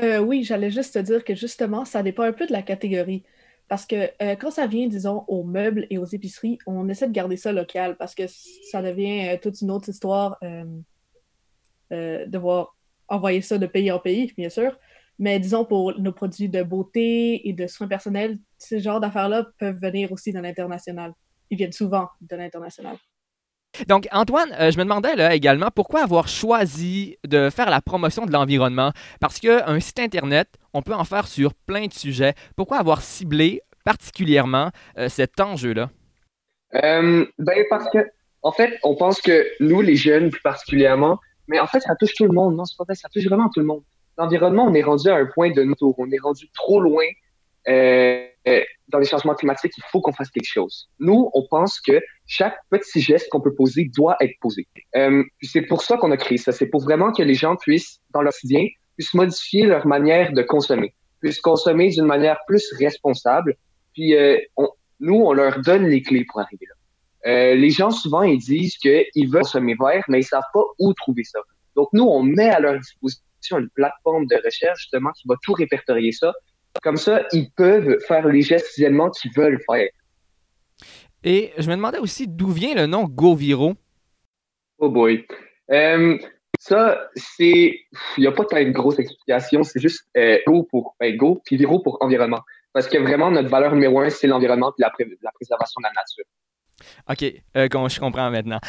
Euh, 0.00 0.18
oui, 0.18 0.44
j'allais 0.44 0.70
juste 0.70 0.94
te 0.94 0.98
dire 0.98 1.24
que 1.24 1.34
justement, 1.34 1.84
ça 1.84 2.02
dépend 2.02 2.22
un 2.22 2.32
peu 2.32 2.46
de 2.46 2.52
la 2.52 2.62
catégorie. 2.62 3.22
Parce 3.70 3.86
que 3.86 4.10
euh, 4.20 4.34
quand 4.34 4.50
ça 4.50 4.66
vient, 4.66 4.88
disons, 4.88 5.24
aux 5.28 5.44
meubles 5.44 5.86
et 5.90 5.98
aux 5.98 6.04
épiceries, 6.04 6.58
on 6.66 6.88
essaie 6.88 7.06
de 7.06 7.12
garder 7.12 7.36
ça 7.36 7.52
local 7.52 7.96
parce 7.96 8.16
que 8.16 8.24
ça 8.26 8.82
devient 8.82 9.28
euh, 9.28 9.36
toute 9.40 9.60
une 9.60 9.70
autre 9.70 9.88
histoire 9.88 10.38
euh, 10.42 10.64
euh, 11.92 12.26
de 12.26 12.30
devoir 12.30 12.76
envoyer 13.06 13.42
ça 13.42 13.58
de 13.58 13.66
pays 13.66 13.92
en 13.92 14.00
pays, 14.00 14.32
bien 14.36 14.48
sûr. 14.48 14.76
Mais 15.20 15.38
disons, 15.38 15.66
pour 15.66 16.00
nos 16.00 16.12
produits 16.12 16.48
de 16.48 16.62
beauté 16.62 17.46
et 17.46 17.52
de 17.52 17.66
soins 17.66 17.86
personnels, 17.86 18.38
ces 18.56 18.80
genres 18.80 19.00
d'affaires-là 19.00 19.46
peuvent 19.58 19.78
venir 19.78 20.10
aussi 20.12 20.32
de 20.32 20.40
l'international. 20.40 21.12
Ils 21.50 21.58
viennent 21.58 21.72
souvent 21.72 22.08
de 22.22 22.36
l'international. 22.36 22.96
Donc, 23.86 24.08
Antoine, 24.12 24.50
euh, 24.58 24.70
je 24.70 24.78
me 24.78 24.84
demandais 24.84 25.14
là 25.16 25.34
également 25.34 25.68
pourquoi 25.74 26.02
avoir 26.02 26.26
choisi 26.26 27.18
de 27.26 27.50
faire 27.50 27.68
la 27.68 27.82
promotion 27.82 28.24
de 28.24 28.32
l'environnement? 28.32 28.92
Parce 29.20 29.38
qu'un 29.38 29.78
site 29.78 30.00
Internet, 30.00 30.48
on 30.72 30.80
peut 30.80 30.94
en 30.94 31.04
faire 31.04 31.26
sur 31.26 31.52
plein 31.52 31.86
de 31.86 31.92
sujets. 31.92 32.32
Pourquoi 32.56 32.78
avoir 32.78 33.02
ciblé 33.02 33.60
particulièrement 33.84 34.70
euh, 34.96 35.10
cet 35.10 35.38
enjeu-là? 35.38 35.90
Euh, 36.76 37.26
ben 37.38 37.64
parce 37.68 37.90
que, 37.90 37.98
en 38.40 38.52
fait, 38.52 38.78
on 38.84 38.96
pense 38.96 39.20
que 39.20 39.46
nous, 39.60 39.82
les 39.82 39.96
jeunes 39.96 40.30
plus 40.30 40.40
particulièrement, 40.40 41.18
mais 41.46 41.60
en 41.60 41.66
fait, 41.66 41.80
ça 41.80 41.94
touche 41.94 42.14
tout 42.14 42.24
le 42.24 42.32
monde. 42.32 42.56
Non, 42.56 42.64
c'est 42.64 42.78
pas 42.78 42.84
vrai, 42.84 42.94
ça 42.94 43.10
touche 43.10 43.26
vraiment 43.26 43.50
tout 43.50 43.60
le 43.60 43.66
monde. 43.66 43.82
L'environnement, 44.20 44.66
on 44.66 44.74
est 44.74 44.82
rendu 44.82 45.08
à 45.08 45.14
un 45.14 45.24
point 45.24 45.50
de 45.50 45.62
notre 45.62 45.78
tour. 45.78 45.94
On 45.96 46.10
est 46.10 46.20
rendu 46.20 46.50
trop 46.52 46.78
loin 46.78 47.06
euh, 47.68 48.26
euh, 48.46 48.62
dans 48.88 48.98
les 48.98 49.06
changements 49.06 49.34
climatiques. 49.34 49.72
Il 49.78 49.82
faut 49.90 50.02
qu'on 50.02 50.12
fasse 50.12 50.28
quelque 50.28 50.52
chose. 50.52 50.90
Nous, 50.98 51.30
on 51.32 51.46
pense 51.48 51.80
que 51.80 52.02
chaque 52.26 52.58
petit 52.68 53.00
geste 53.00 53.30
qu'on 53.30 53.40
peut 53.40 53.54
poser 53.54 53.90
doit 53.96 54.18
être 54.20 54.34
posé. 54.42 54.68
Euh, 54.94 55.24
c'est 55.40 55.62
pour 55.62 55.82
ça 55.82 55.96
qu'on 55.96 56.10
a 56.10 56.18
créé 56.18 56.36
ça. 56.36 56.52
C'est 56.52 56.66
pour 56.66 56.82
vraiment 56.82 57.12
que 57.12 57.22
les 57.22 57.32
gens 57.32 57.56
puissent, 57.56 58.00
dans 58.10 58.20
leur 58.20 58.34
quotidien, 58.34 58.66
puissent 58.98 59.14
modifier 59.14 59.64
leur 59.64 59.86
manière 59.86 60.34
de 60.34 60.42
consommer, 60.42 60.92
puissent 61.22 61.40
consommer 61.40 61.88
d'une 61.88 62.04
manière 62.04 62.40
plus 62.46 62.70
responsable. 62.78 63.56
Puis 63.94 64.14
nous, 65.00 65.16
on 65.16 65.32
leur 65.32 65.60
donne 65.60 65.86
les 65.86 66.02
clés 66.02 66.26
pour 66.26 66.40
arriver 66.40 66.66
là. 66.68 67.54
Les 67.54 67.70
gens, 67.70 67.90
souvent, 67.90 68.22
ils 68.22 68.38
disent 68.38 68.76
qu'ils 68.76 69.30
veulent 69.30 69.40
consommer 69.44 69.76
vert, 69.80 70.04
mais 70.08 70.20
ils 70.20 70.24
savent 70.24 70.42
pas 70.52 70.64
où 70.78 70.92
trouver 70.92 71.24
ça. 71.24 71.38
Donc, 71.74 71.88
nous, 71.94 72.04
on 72.04 72.22
met 72.22 72.50
à 72.50 72.60
leur 72.60 72.78
disposition 72.78 73.24
une 73.58 73.70
plateforme 73.70 74.26
de 74.26 74.36
recherche, 74.44 74.80
justement, 74.80 75.10
qui 75.12 75.26
va 75.28 75.34
tout 75.42 75.52
répertorier 75.52 76.12
ça. 76.12 76.32
Comme 76.82 76.96
ça, 76.96 77.22
ils 77.32 77.50
peuvent 77.52 77.98
faire 78.06 78.26
les 78.26 78.42
gestes 78.42 78.66
quotidiennement 78.66 79.10
qu'ils 79.10 79.32
veulent 79.36 79.60
faire. 79.70 79.88
Et 81.24 81.52
je 81.58 81.68
me 81.68 81.76
demandais 81.76 81.98
aussi 81.98 82.28
d'où 82.28 82.50
vient 82.50 82.74
le 82.74 82.86
nom 82.86 83.04
GoViro. 83.04 83.74
Oh 84.78 84.88
boy. 84.88 85.26
Euh, 85.70 86.18
ça, 86.58 87.08
c'est... 87.14 87.80
Il 88.16 88.20
n'y 88.20 88.26
a 88.26 88.32
pas 88.32 88.44
tant 88.44 88.62
de 88.62 88.70
grosse 88.70 88.98
explication. 88.98 89.62
C'est 89.62 89.80
juste 89.80 90.06
euh, 90.16 90.38
Go 90.46 90.62
pour 90.70 90.96
ben, 91.00 91.16
Go, 91.16 91.42
puis 91.44 91.56
Viro 91.56 91.80
pour 91.80 91.98
environnement. 92.00 92.40
Parce 92.72 92.88
que 92.88 92.98
vraiment, 92.98 93.30
notre 93.30 93.48
valeur 93.48 93.72
numéro 93.72 94.00
un, 94.00 94.10
c'est 94.10 94.26
l'environnement 94.26 94.72
puis 94.72 94.82
la, 94.82 94.90
pré- 94.90 95.18
la 95.22 95.32
préservation 95.32 95.80
de 95.80 95.84
la 95.84 95.92
nature. 96.00 96.24
OK, 97.08 97.42
euh, 97.56 97.88
je 97.88 98.00
comprends 98.00 98.30
maintenant. 98.30 98.60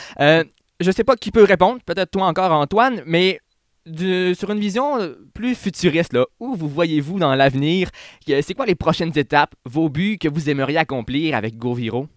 Je 0.81 0.89
sais 0.89 1.03
pas 1.03 1.15
qui 1.15 1.29
peut 1.29 1.43
répondre, 1.43 1.79
peut-être 1.85 2.09
toi 2.09 2.23
encore, 2.23 2.51
Antoine, 2.51 3.03
mais 3.05 3.39
sur 3.85 4.51
une 4.51 4.59
vision 4.59 4.99
euh, 4.99 5.15
plus 5.33 5.55
futuriste, 5.55 6.13
là, 6.13 6.25
où 6.39 6.55
vous 6.55 6.67
voyez-vous 6.67 7.19
dans 7.19 7.35
l'avenir? 7.35 7.89
C'est 8.25 8.53
quoi 8.53 8.65
les 8.65 8.75
prochaines 8.75 9.17
étapes, 9.17 9.55
vos 9.65 9.89
buts 9.89 10.17
que 10.19 10.27
vous 10.27 10.49
aimeriez 10.49 10.77
accomplir 10.77 11.35
avec 11.35 11.57
GoViro? 11.57 12.07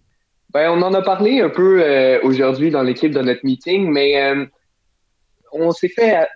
Ben, 0.50 0.70
on 0.70 0.82
en 0.82 0.94
a 0.94 1.02
parlé 1.02 1.40
un 1.40 1.48
peu 1.48 1.82
euh, 1.82 2.20
aujourd'hui 2.22 2.70
dans 2.70 2.82
l'équipe 2.82 3.12
de 3.12 3.20
notre 3.20 3.44
meeting, 3.44 3.90
mais 3.90 4.22
euh, 4.22 4.46
on 5.52 5.72
s'est 5.72 5.88
fait 5.88 6.26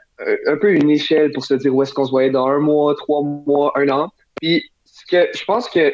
un 0.47 0.57
peu 0.57 0.73
une 0.73 0.91
échelle 0.91 1.31
pour 1.31 1.45
se 1.45 1.55
dire 1.55 1.73
où 1.73 1.83
est-ce 1.83 1.95
qu'on 1.95 2.05
se 2.05 2.11
voyait 2.11 2.31
dans 2.31 2.47
un 2.47 2.59
mois, 2.59 2.97
trois 2.97 3.23
mois, 3.23 3.73
un 3.77 3.89
an. 3.91 4.11
Puis, 4.41 4.65
ce 4.85 5.07
que 5.07 5.29
je 5.33 5.45
pense 5.45 5.69
que 5.69 5.93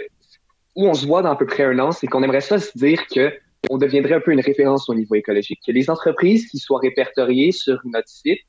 où 0.77 0.89
on 0.89 0.95
se 0.95 1.07
voit 1.07 1.23
dans 1.23 1.31
à 1.31 1.37
peu 1.37 1.47
près 1.47 1.65
un 1.65 1.79
an, 1.79 1.93
c'est 1.93 2.07
qu'on 2.07 2.23
aimerait 2.23 2.41
ça 2.41 2.59
se 2.59 2.77
dire 2.77 3.07
que 3.07 3.33
on 3.71 3.79
deviendrait 3.79 4.15
un 4.15 4.21
peu 4.21 4.33
une 4.33 4.41
référence 4.41 4.89
au 4.89 4.95
niveau 4.95 5.15
écologique. 5.15 5.61
Que 5.67 5.73
les 5.73 5.91
entreprises 5.91 6.49
qui 6.49 6.59
soient 6.59 6.81
répertoriées 6.81 7.53
sur 7.53 7.79
notre 7.85 8.09
site, 8.09 8.41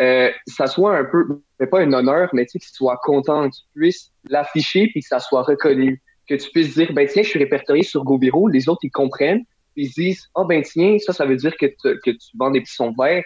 euh, 0.00 0.30
ça 0.46 0.66
soit 0.66 0.96
un 0.96 1.04
peu, 1.04 1.24
mais 1.58 1.66
pas 1.66 1.80
un 1.80 1.92
honneur, 1.92 2.28
mais 2.32 2.44
tu 2.46 2.52
sais, 2.52 2.58
qu'ils 2.58 2.74
soient 2.74 2.98
contents, 3.02 3.48
qu'ils 3.48 3.64
puissent 3.74 4.12
l'afficher 4.28 4.88
puis 4.88 5.00
que 5.00 5.08
ça 5.08 5.18
soit 5.20 5.42
reconnu. 5.42 6.02
Que 6.28 6.34
tu 6.34 6.50
puisses 6.50 6.74
dire, 6.74 6.92
ben 6.92 7.06
tiens, 7.06 7.22
je 7.22 7.28
suis 7.28 7.38
répertorié 7.38 7.82
sur 7.82 8.02
GoBiro, 8.04 8.48
les 8.48 8.68
autres, 8.68 8.80
ils 8.82 8.90
comprennent, 8.90 9.44
puis 9.74 9.84
ils 9.84 9.88
se 9.88 10.00
disent, 10.00 10.28
ah 10.34 10.44
ben 10.44 10.62
tiens, 10.62 10.96
ça, 10.98 11.12
ça 11.12 11.24
veut 11.24 11.36
dire 11.36 11.56
que, 11.56 11.66
tu- 11.66 11.98
que 12.04 12.10
tu 12.10 12.28
vends 12.38 12.50
des 12.50 12.60
petits 12.60 12.74
sons 12.74 12.94
verts. 12.98 13.22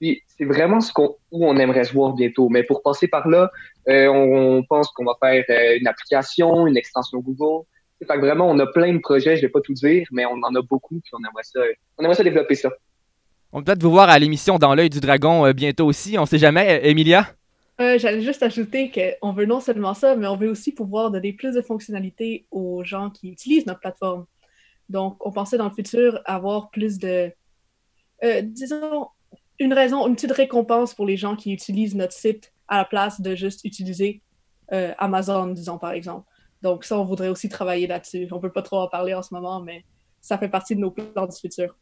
Puis 0.00 0.22
c'est 0.28 0.44
vraiment 0.44 0.80
ce 0.80 0.92
qu'on, 0.92 1.16
où 1.32 1.46
on 1.46 1.56
aimerait 1.56 1.84
se 1.84 1.92
voir 1.92 2.12
bientôt. 2.14 2.48
Mais 2.48 2.62
pour 2.62 2.82
passer 2.82 3.08
par 3.08 3.28
là, 3.28 3.50
euh, 3.88 4.06
on, 4.06 4.58
on 4.58 4.62
pense 4.62 4.88
qu'on 4.92 5.04
va 5.04 5.14
faire 5.20 5.44
euh, 5.50 5.76
une 5.78 5.88
application, 5.88 6.66
une 6.66 6.76
extension 6.76 7.18
Google. 7.18 7.66
Fait 7.98 8.14
que 8.14 8.20
vraiment, 8.20 8.48
on 8.48 8.56
a 8.60 8.66
plein 8.66 8.92
de 8.94 8.98
projets, 9.00 9.36
je 9.36 9.42
vais 9.42 9.48
pas 9.48 9.60
tout 9.60 9.72
dire, 9.74 10.06
mais 10.12 10.24
on 10.24 10.40
en 10.42 10.54
a 10.54 10.62
beaucoup, 10.62 11.00
puis 11.00 11.10
on 11.14 11.18
aimerait 11.18 11.42
ça, 11.42 11.60
on 11.98 12.04
aimerait 12.04 12.14
ça 12.14 12.22
développer 12.22 12.54
ça. 12.54 12.70
On 13.52 13.58
peut 13.58 13.64
peut-être 13.64 13.82
vous 13.82 13.90
voir 13.90 14.10
à 14.10 14.18
l'émission 14.18 14.58
Dans 14.58 14.74
l'œil 14.74 14.90
du 14.90 15.00
dragon 15.00 15.46
euh, 15.46 15.52
bientôt 15.52 15.86
aussi, 15.86 16.18
on 16.18 16.26
sait 16.26 16.38
jamais. 16.38 16.80
Euh, 16.80 16.90
Emilia? 16.90 17.26
Euh, 17.80 17.98
J'allais 17.98 18.20
juste 18.20 18.42
ajouter 18.42 18.90
qu'on 18.90 19.32
veut 19.32 19.46
non 19.46 19.60
seulement 19.60 19.94
ça, 19.94 20.16
mais 20.16 20.26
on 20.26 20.36
veut 20.36 20.50
aussi 20.50 20.72
pouvoir 20.72 21.10
donner 21.10 21.32
plus 21.32 21.54
de 21.54 21.62
fonctionnalités 21.62 22.46
aux 22.50 22.84
gens 22.84 23.08
qui 23.08 23.30
utilisent 23.30 23.66
notre 23.66 23.80
plateforme. 23.80 24.26
Donc, 24.90 25.24
on 25.24 25.30
pensait 25.30 25.56
dans 25.56 25.68
le 25.68 25.74
futur 25.74 26.20
avoir 26.24 26.70
plus 26.70 26.98
de, 26.98 27.30
disons, 28.42 29.08
une 29.60 29.72
raison, 29.72 30.08
une 30.08 30.14
petite 30.14 30.32
récompense 30.32 30.94
pour 30.94 31.06
les 31.06 31.16
gens 31.16 31.36
qui 31.36 31.52
utilisent 31.52 31.94
notre 31.94 32.14
site 32.14 32.52
à 32.66 32.78
la 32.78 32.84
place 32.84 33.20
de 33.20 33.36
juste 33.36 33.64
utiliser 33.64 34.22
Amazon, 34.70 35.46
disons 35.48 35.78
par 35.78 35.92
exemple. 35.92 36.26
Donc, 36.62 36.84
ça, 36.84 36.98
on 36.98 37.04
voudrait 37.04 37.28
aussi 37.28 37.48
travailler 37.48 37.86
là-dessus. 37.86 38.26
On 38.32 38.40
peut 38.40 38.50
pas 38.50 38.62
trop 38.62 38.80
en 38.80 38.88
parler 38.88 39.14
en 39.14 39.22
ce 39.22 39.32
moment, 39.32 39.60
mais 39.60 39.84
ça 40.20 40.36
fait 40.36 40.48
partie 40.48 40.74
de 40.74 40.80
nos 40.80 40.90
plans 40.90 41.26
du 41.26 41.36
futur. 41.36 41.76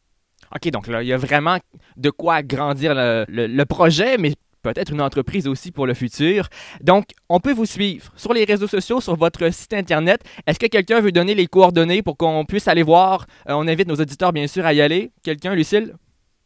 OK, 0.55 0.69
donc 0.71 0.87
là, 0.87 1.03
il 1.03 1.07
y 1.07 1.13
a 1.13 1.17
vraiment 1.17 1.57
de 1.97 2.09
quoi 2.09 2.35
agrandir 2.35 2.93
le, 2.95 3.25
le- 3.27 3.65
projet, 3.65 4.17
mais 4.17 4.33
peut-être 4.61 4.91
une 4.91 5.01
entreprise 5.01 5.47
aussi 5.47 5.71
pour 5.71 5.85
le 5.85 5.93
futur. 5.93 6.47
Donc, 6.81 7.05
on 7.29 7.39
peut 7.39 7.53
vous 7.53 7.65
suivre 7.65 8.11
sur 8.15 8.33
les 8.33 8.45
réseaux 8.45 8.67
sociaux, 8.67 9.01
sur 9.01 9.15
votre 9.15 9.51
site 9.51 9.73
Internet. 9.73 10.21
Est-ce 10.45 10.59
que 10.59 10.67
quelqu'un 10.67 11.01
veut 11.01 11.11
donner 11.11 11.35
les 11.35 11.47
coordonnées 11.47 12.01
pour 12.01 12.17
qu'on 12.17 12.45
puisse 12.45 12.67
aller 12.67 12.83
voir? 12.83 13.27
Euh, 13.49 13.53
on 13.53 13.67
invite 13.67 13.87
nos 13.87 13.95
auditeurs, 13.95 14.33
bien 14.33 14.47
sûr, 14.47 14.65
à 14.65 14.73
y 14.73 14.81
aller. 14.81 15.11
Quelqu'un, 15.23 15.53
Lucille? 15.53 15.95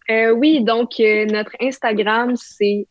Euh, 0.10 0.32
oui, 0.32 0.64
donc 0.64 1.00
euh, 1.00 1.26
notre 1.26 1.52
Instagram, 1.62 2.36
c'est 2.36 2.88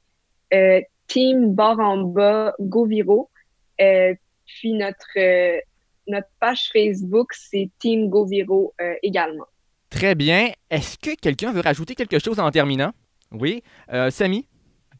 Team 1.07 1.55
barre 1.55 1.81
en 1.81 1.99
bas 1.99 2.55
GoViro. 2.61 3.31
Puis 3.79 4.73
notre, 4.75 5.61
notre 6.09 6.29
page 6.41 6.71
Facebook, 6.73 7.33
c'est 7.35 7.69
Team 7.79 8.09
GoViro 8.09 8.75
également. 9.03 9.47
Très 9.91 10.15
bien. 10.15 10.53
Est-ce 10.71 10.97
que 10.97 11.15
quelqu'un 11.17 11.53
veut 11.53 11.61
rajouter 11.61 11.95
quelque 11.95 12.19
chose 12.19 12.39
en 12.39 12.51
terminant? 12.51 12.93
Oui. 13.33 13.63
Euh, 13.93 14.11
Samy? 14.11 14.47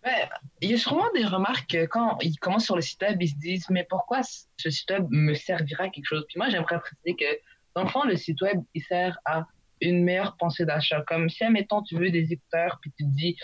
Ben, 0.03 0.29
il 0.61 0.71
y 0.71 0.75
a 0.75 0.79
sûrement 0.79 1.11
des 1.15 1.25
remarques 1.25 1.71
que 1.71 1.87
quand 1.87 2.19
ils 2.23 2.37
commencent 2.39 2.65
sur 2.65 2.77
le 2.77 2.83
site 2.83 3.01
web, 3.03 3.23
ils 3.23 3.29
se 3.29 3.37
disent 3.37 3.67
Mais 3.71 3.87
pourquoi 3.89 4.23
ce 4.23 4.71
site 4.71 4.91
web 4.91 5.07
me 5.11 5.35
servira 5.35 5.85
à 5.85 5.89
quelque 5.91 6.07
chose? 6.07 6.25
Puis 6.29 6.39
moi, 6.39 6.49
j'aimerais 6.49 6.81
préciser 6.81 7.15
que, 7.17 7.39
dans 7.77 7.85
le 7.85 7.89
fond, 7.89 8.05
le 8.05 8.17
site 8.17 8.41
web, 8.43 8.61
il 8.75 8.83
sert 8.83 9.19
à 9.25 9.47
une 9.81 10.03
meilleure 10.03 10.37
pensée 10.37 10.65
d'achat. 10.65 11.03
Comme 11.07 11.29
si, 11.29 11.45
admettons, 11.45 11.83
tu 11.83 11.97
veux 11.97 12.11
des 12.11 12.33
écouteurs, 12.33 12.79
puis 12.81 12.93
tu 12.97 13.05
te 13.05 13.11
dis 13.11 13.37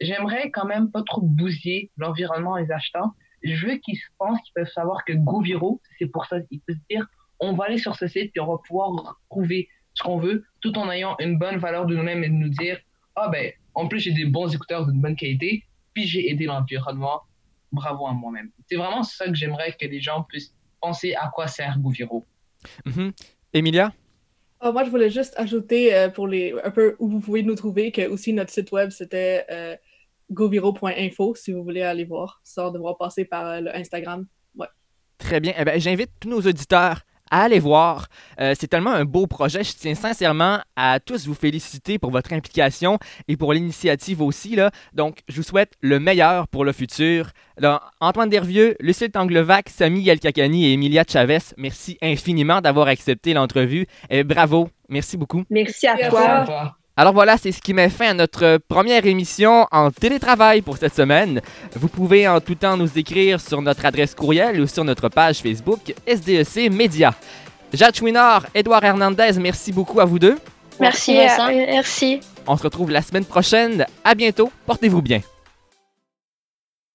J'aimerais 0.00 0.50
quand 0.50 0.66
même 0.66 0.90
pas 0.90 1.02
trop 1.02 1.20
bousiller 1.20 1.90
l'environnement 1.96 2.60
des 2.60 2.70
achetants. 2.70 3.12
Je 3.42 3.66
veux 3.66 3.76
qu'ils 3.76 3.96
se 3.96 4.06
pensent 4.18 4.40
qu'ils 4.42 4.54
peuvent 4.54 4.72
savoir 4.72 5.04
que 5.04 5.12
GoViro, 5.12 5.80
c'est 5.98 6.06
pour 6.06 6.26
ça. 6.26 6.38
Ils 6.50 6.60
peuvent 6.60 6.76
se 6.76 6.86
dire 6.90 7.06
On 7.40 7.54
va 7.54 7.64
aller 7.64 7.78
sur 7.78 7.96
ce 7.96 8.06
site, 8.06 8.32
puis 8.32 8.40
on 8.40 8.46
va 8.46 8.58
pouvoir 8.66 9.20
trouver 9.30 9.68
ce 9.94 10.02
qu'on 10.02 10.18
veut, 10.18 10.44
tout 10.60 10.76
en 10.78 10.90
ayant 10.90 11.16
une 11.18 11.38
bonne 11.38 11.58
valeur 11.58 11.86
de 11.86 11.94
nous-mêmes 11.94 12.24
et 12.24 12.28
de 12.28 12.34
nous 12.34 12.48
dire 12.48 12.78
Ah 13.16 13.28
ben, 13.28 13.52
en 13.74 13.88
plus, 13.88 14.00
j'ai 14.00 14.12
des 14.12 14.26
bons 14.26 14.54
écouteurs 14.54 14.86
d'une 14.86 15.00
bonne 15.00 15.16
qualité 15.16 15.64
puis 15.92 16.06
j'ai 16.06 16.30
aidé 16.30 16.46
l'environnement. 16.46 17.22
Bravo 17.70 18.06
à 18.06 18.12
moi-même. 18.12 18.50
C'est 18.68 18.76
vraiment 18.76 19.02
ça 19.02 19.26
que 19.26 19.34
j'aimerais 19.34 19.72
que 19.72 19.86
les 19.86 20.00
gens 20.00 20.24
puissent 20.24 20.54
penser 20.80 21.14
à 21.14 21.30
quoi 21.32 21.46
sert 21.46 21.78
GoViro. 21.78 22.26
Mhm. 22.84 23.12
Emilia? 23.54 23.92
Ah, 24.60 24.72
moi, 24.72 24.84
je 24.84 24.90
voulais 24.90 25.10
juste 25.10 25.34
ajouter 25.38 25.94
euh, 25.94 26.08
pour 26.08 26.28
les 26.28 26.54
un 26.62 26.70
peu 26.70 26.96
où 26.98 27.08
vous 27.08 27.20
pouvez 27.20 27.42
nous 27.42 27.54
trouver 27.54 27.90
que 27.90 28.06
aussi 28.08 28.32
notre 28.32 28.50
site 28.50 28.70
web 28.72 28.90
c'était 28.90 29.46
euh, 29.50 29.76
goviro.info 30.30 31.34
si 31.34 31.52
vous 31.52 31.64
voulez 31.64 31.82
aller 31.82 32.04
voir 32.04 32.40
sans 32.44 32.70
devoir 32.70 32.96
passer 32.98 33.24
par 33.24 33.46
euh, 33.46 33.60
le 33.60 33.74
Instagram. 33.74 34.26
Ouais. 34.54 34.68
Très 35.18 35.40
bien. 35.40 35.54
Eh 35.58 35.64
ben, 35.64 35.80
J'invite 35.80 36.10
tous 36.20 36.28
nos 36.28 36.42
auditeurs 36.42 37.00
à 37.32 37.44
aller 37.44 37.58
voir. 37.58 38.06
Euh, 38.40 38.54
c'est 38.56 38.68
tellement 38.68 38.92
un 38.92 39.04
beau 39.04 39.26
projet. 39.26 39.64
Je 39.64 39.72
tiens 39.72 39.94
sincèrement 39.94 40.60
à 40.76 41.00
tous 41.00 41.26
vous 41.26 41.34
féliciter 41.34 41.98
pour 41.98 42.10
votre 42.10 42.32
implication 42.32 42.98
et 43.26 43.36
pour 43.36 43.52
l'initiative 43.54 44.20
aussi. 44.20 44.54
Là. 44.54 44.70
Donc, 44.92 45.20
je 45.28 45.36
vous 45.36 45.42
souhaite 45.42 45.72
le 45.80 45.98
meilleur 45.98 46.46
pour 46.46 46.64
le 46.64 46.72
futur. 46.72 47.30
Alors, 47.56 47.90
Antoine 48.00 48.28
Dervieux, 48.28 48.76
Lucille 48.80 49.10
Tanglevac, 49.10 49.70
Samy 49.70 50.02
Yelkakani 50.02 50.66
et 50.66 50.72
Emilia 50.74 51.04
Chavez, 51.08 51.38
merci 51.56 51.96
infiniment 52.02 52.60
d'avoir 52.60 52.86
accepté 52.86 53.32
l'entrevue. 53.32 53.86
Et 54.10 54.24
bravo. 54.24 54.68
Merci 54.90 55.16
beaucoup. 55.16 55.44
Merci 55.48 55.86
à 55.86 55.94
Merci 55.94 56.06
à 56.06 56.10
toi. 56.10 56.44
toi. 56.44 56.76
Alors 56.96 57.14
voilà, 57.14 57.38
c'est 57.38 57.52
ce 57.52 57.60
qui 57.62 57.72
met 57.72 57.88
fin 57.88 58.10
à 58.10 58.14
notre 58.14 58.58
première 58.68 59.06
émission 59.06 59.66
en 59.72 59.90
télétravail 59.90 60.60
pour 60.60 60.76
cette 60.76 60.94
semaine. 60.94 61.40
Vous 61.74 61.88
pouvez 61.88 62.28
en 62.28 62.40
tout 62.40 62.54
temps 62.54 62.76
nous 62.76 62.98
écrire 62.98 63.40
sur 63.40 63.62
notre 63.62 63.86
adresse 63.86 64.14
courriel 64.14 64.60
ou 64.60 64.66
sur 64.66 64.84
notre 64.84 65.08
page 65.08 65.38
Facebook 65.38 65.94
SDEC 66.06 66.70
Média. 66.70 67.14
Jacques 67.72 67.96
Chouinard, 67.96 68.46
Edouard 68.54 68.84
Hernandez, 68.84 69.32
merci 69.40 69.72
beaucoup 69.72 70.00
à 70.00 70.04
vous 70.04 70.18
deux. 70.18 70.38
Merci, 70.80 71.14
Merci, 71.14 71.36
Vincent. 71.38 71.48
euh, 71.50 71.66
merci. 71.70 72.20
On 72.46 72.56
se 72.56 72.62
retrouve 72.62 72.90
la 72.90 73.00
semaine 73.02 73.24
prochaine. 73.24 73.86
À 74.04 74.14
bientôt. 74.14 74.50
Portez-vous 74.66 75.00
bien. 75.00 75.20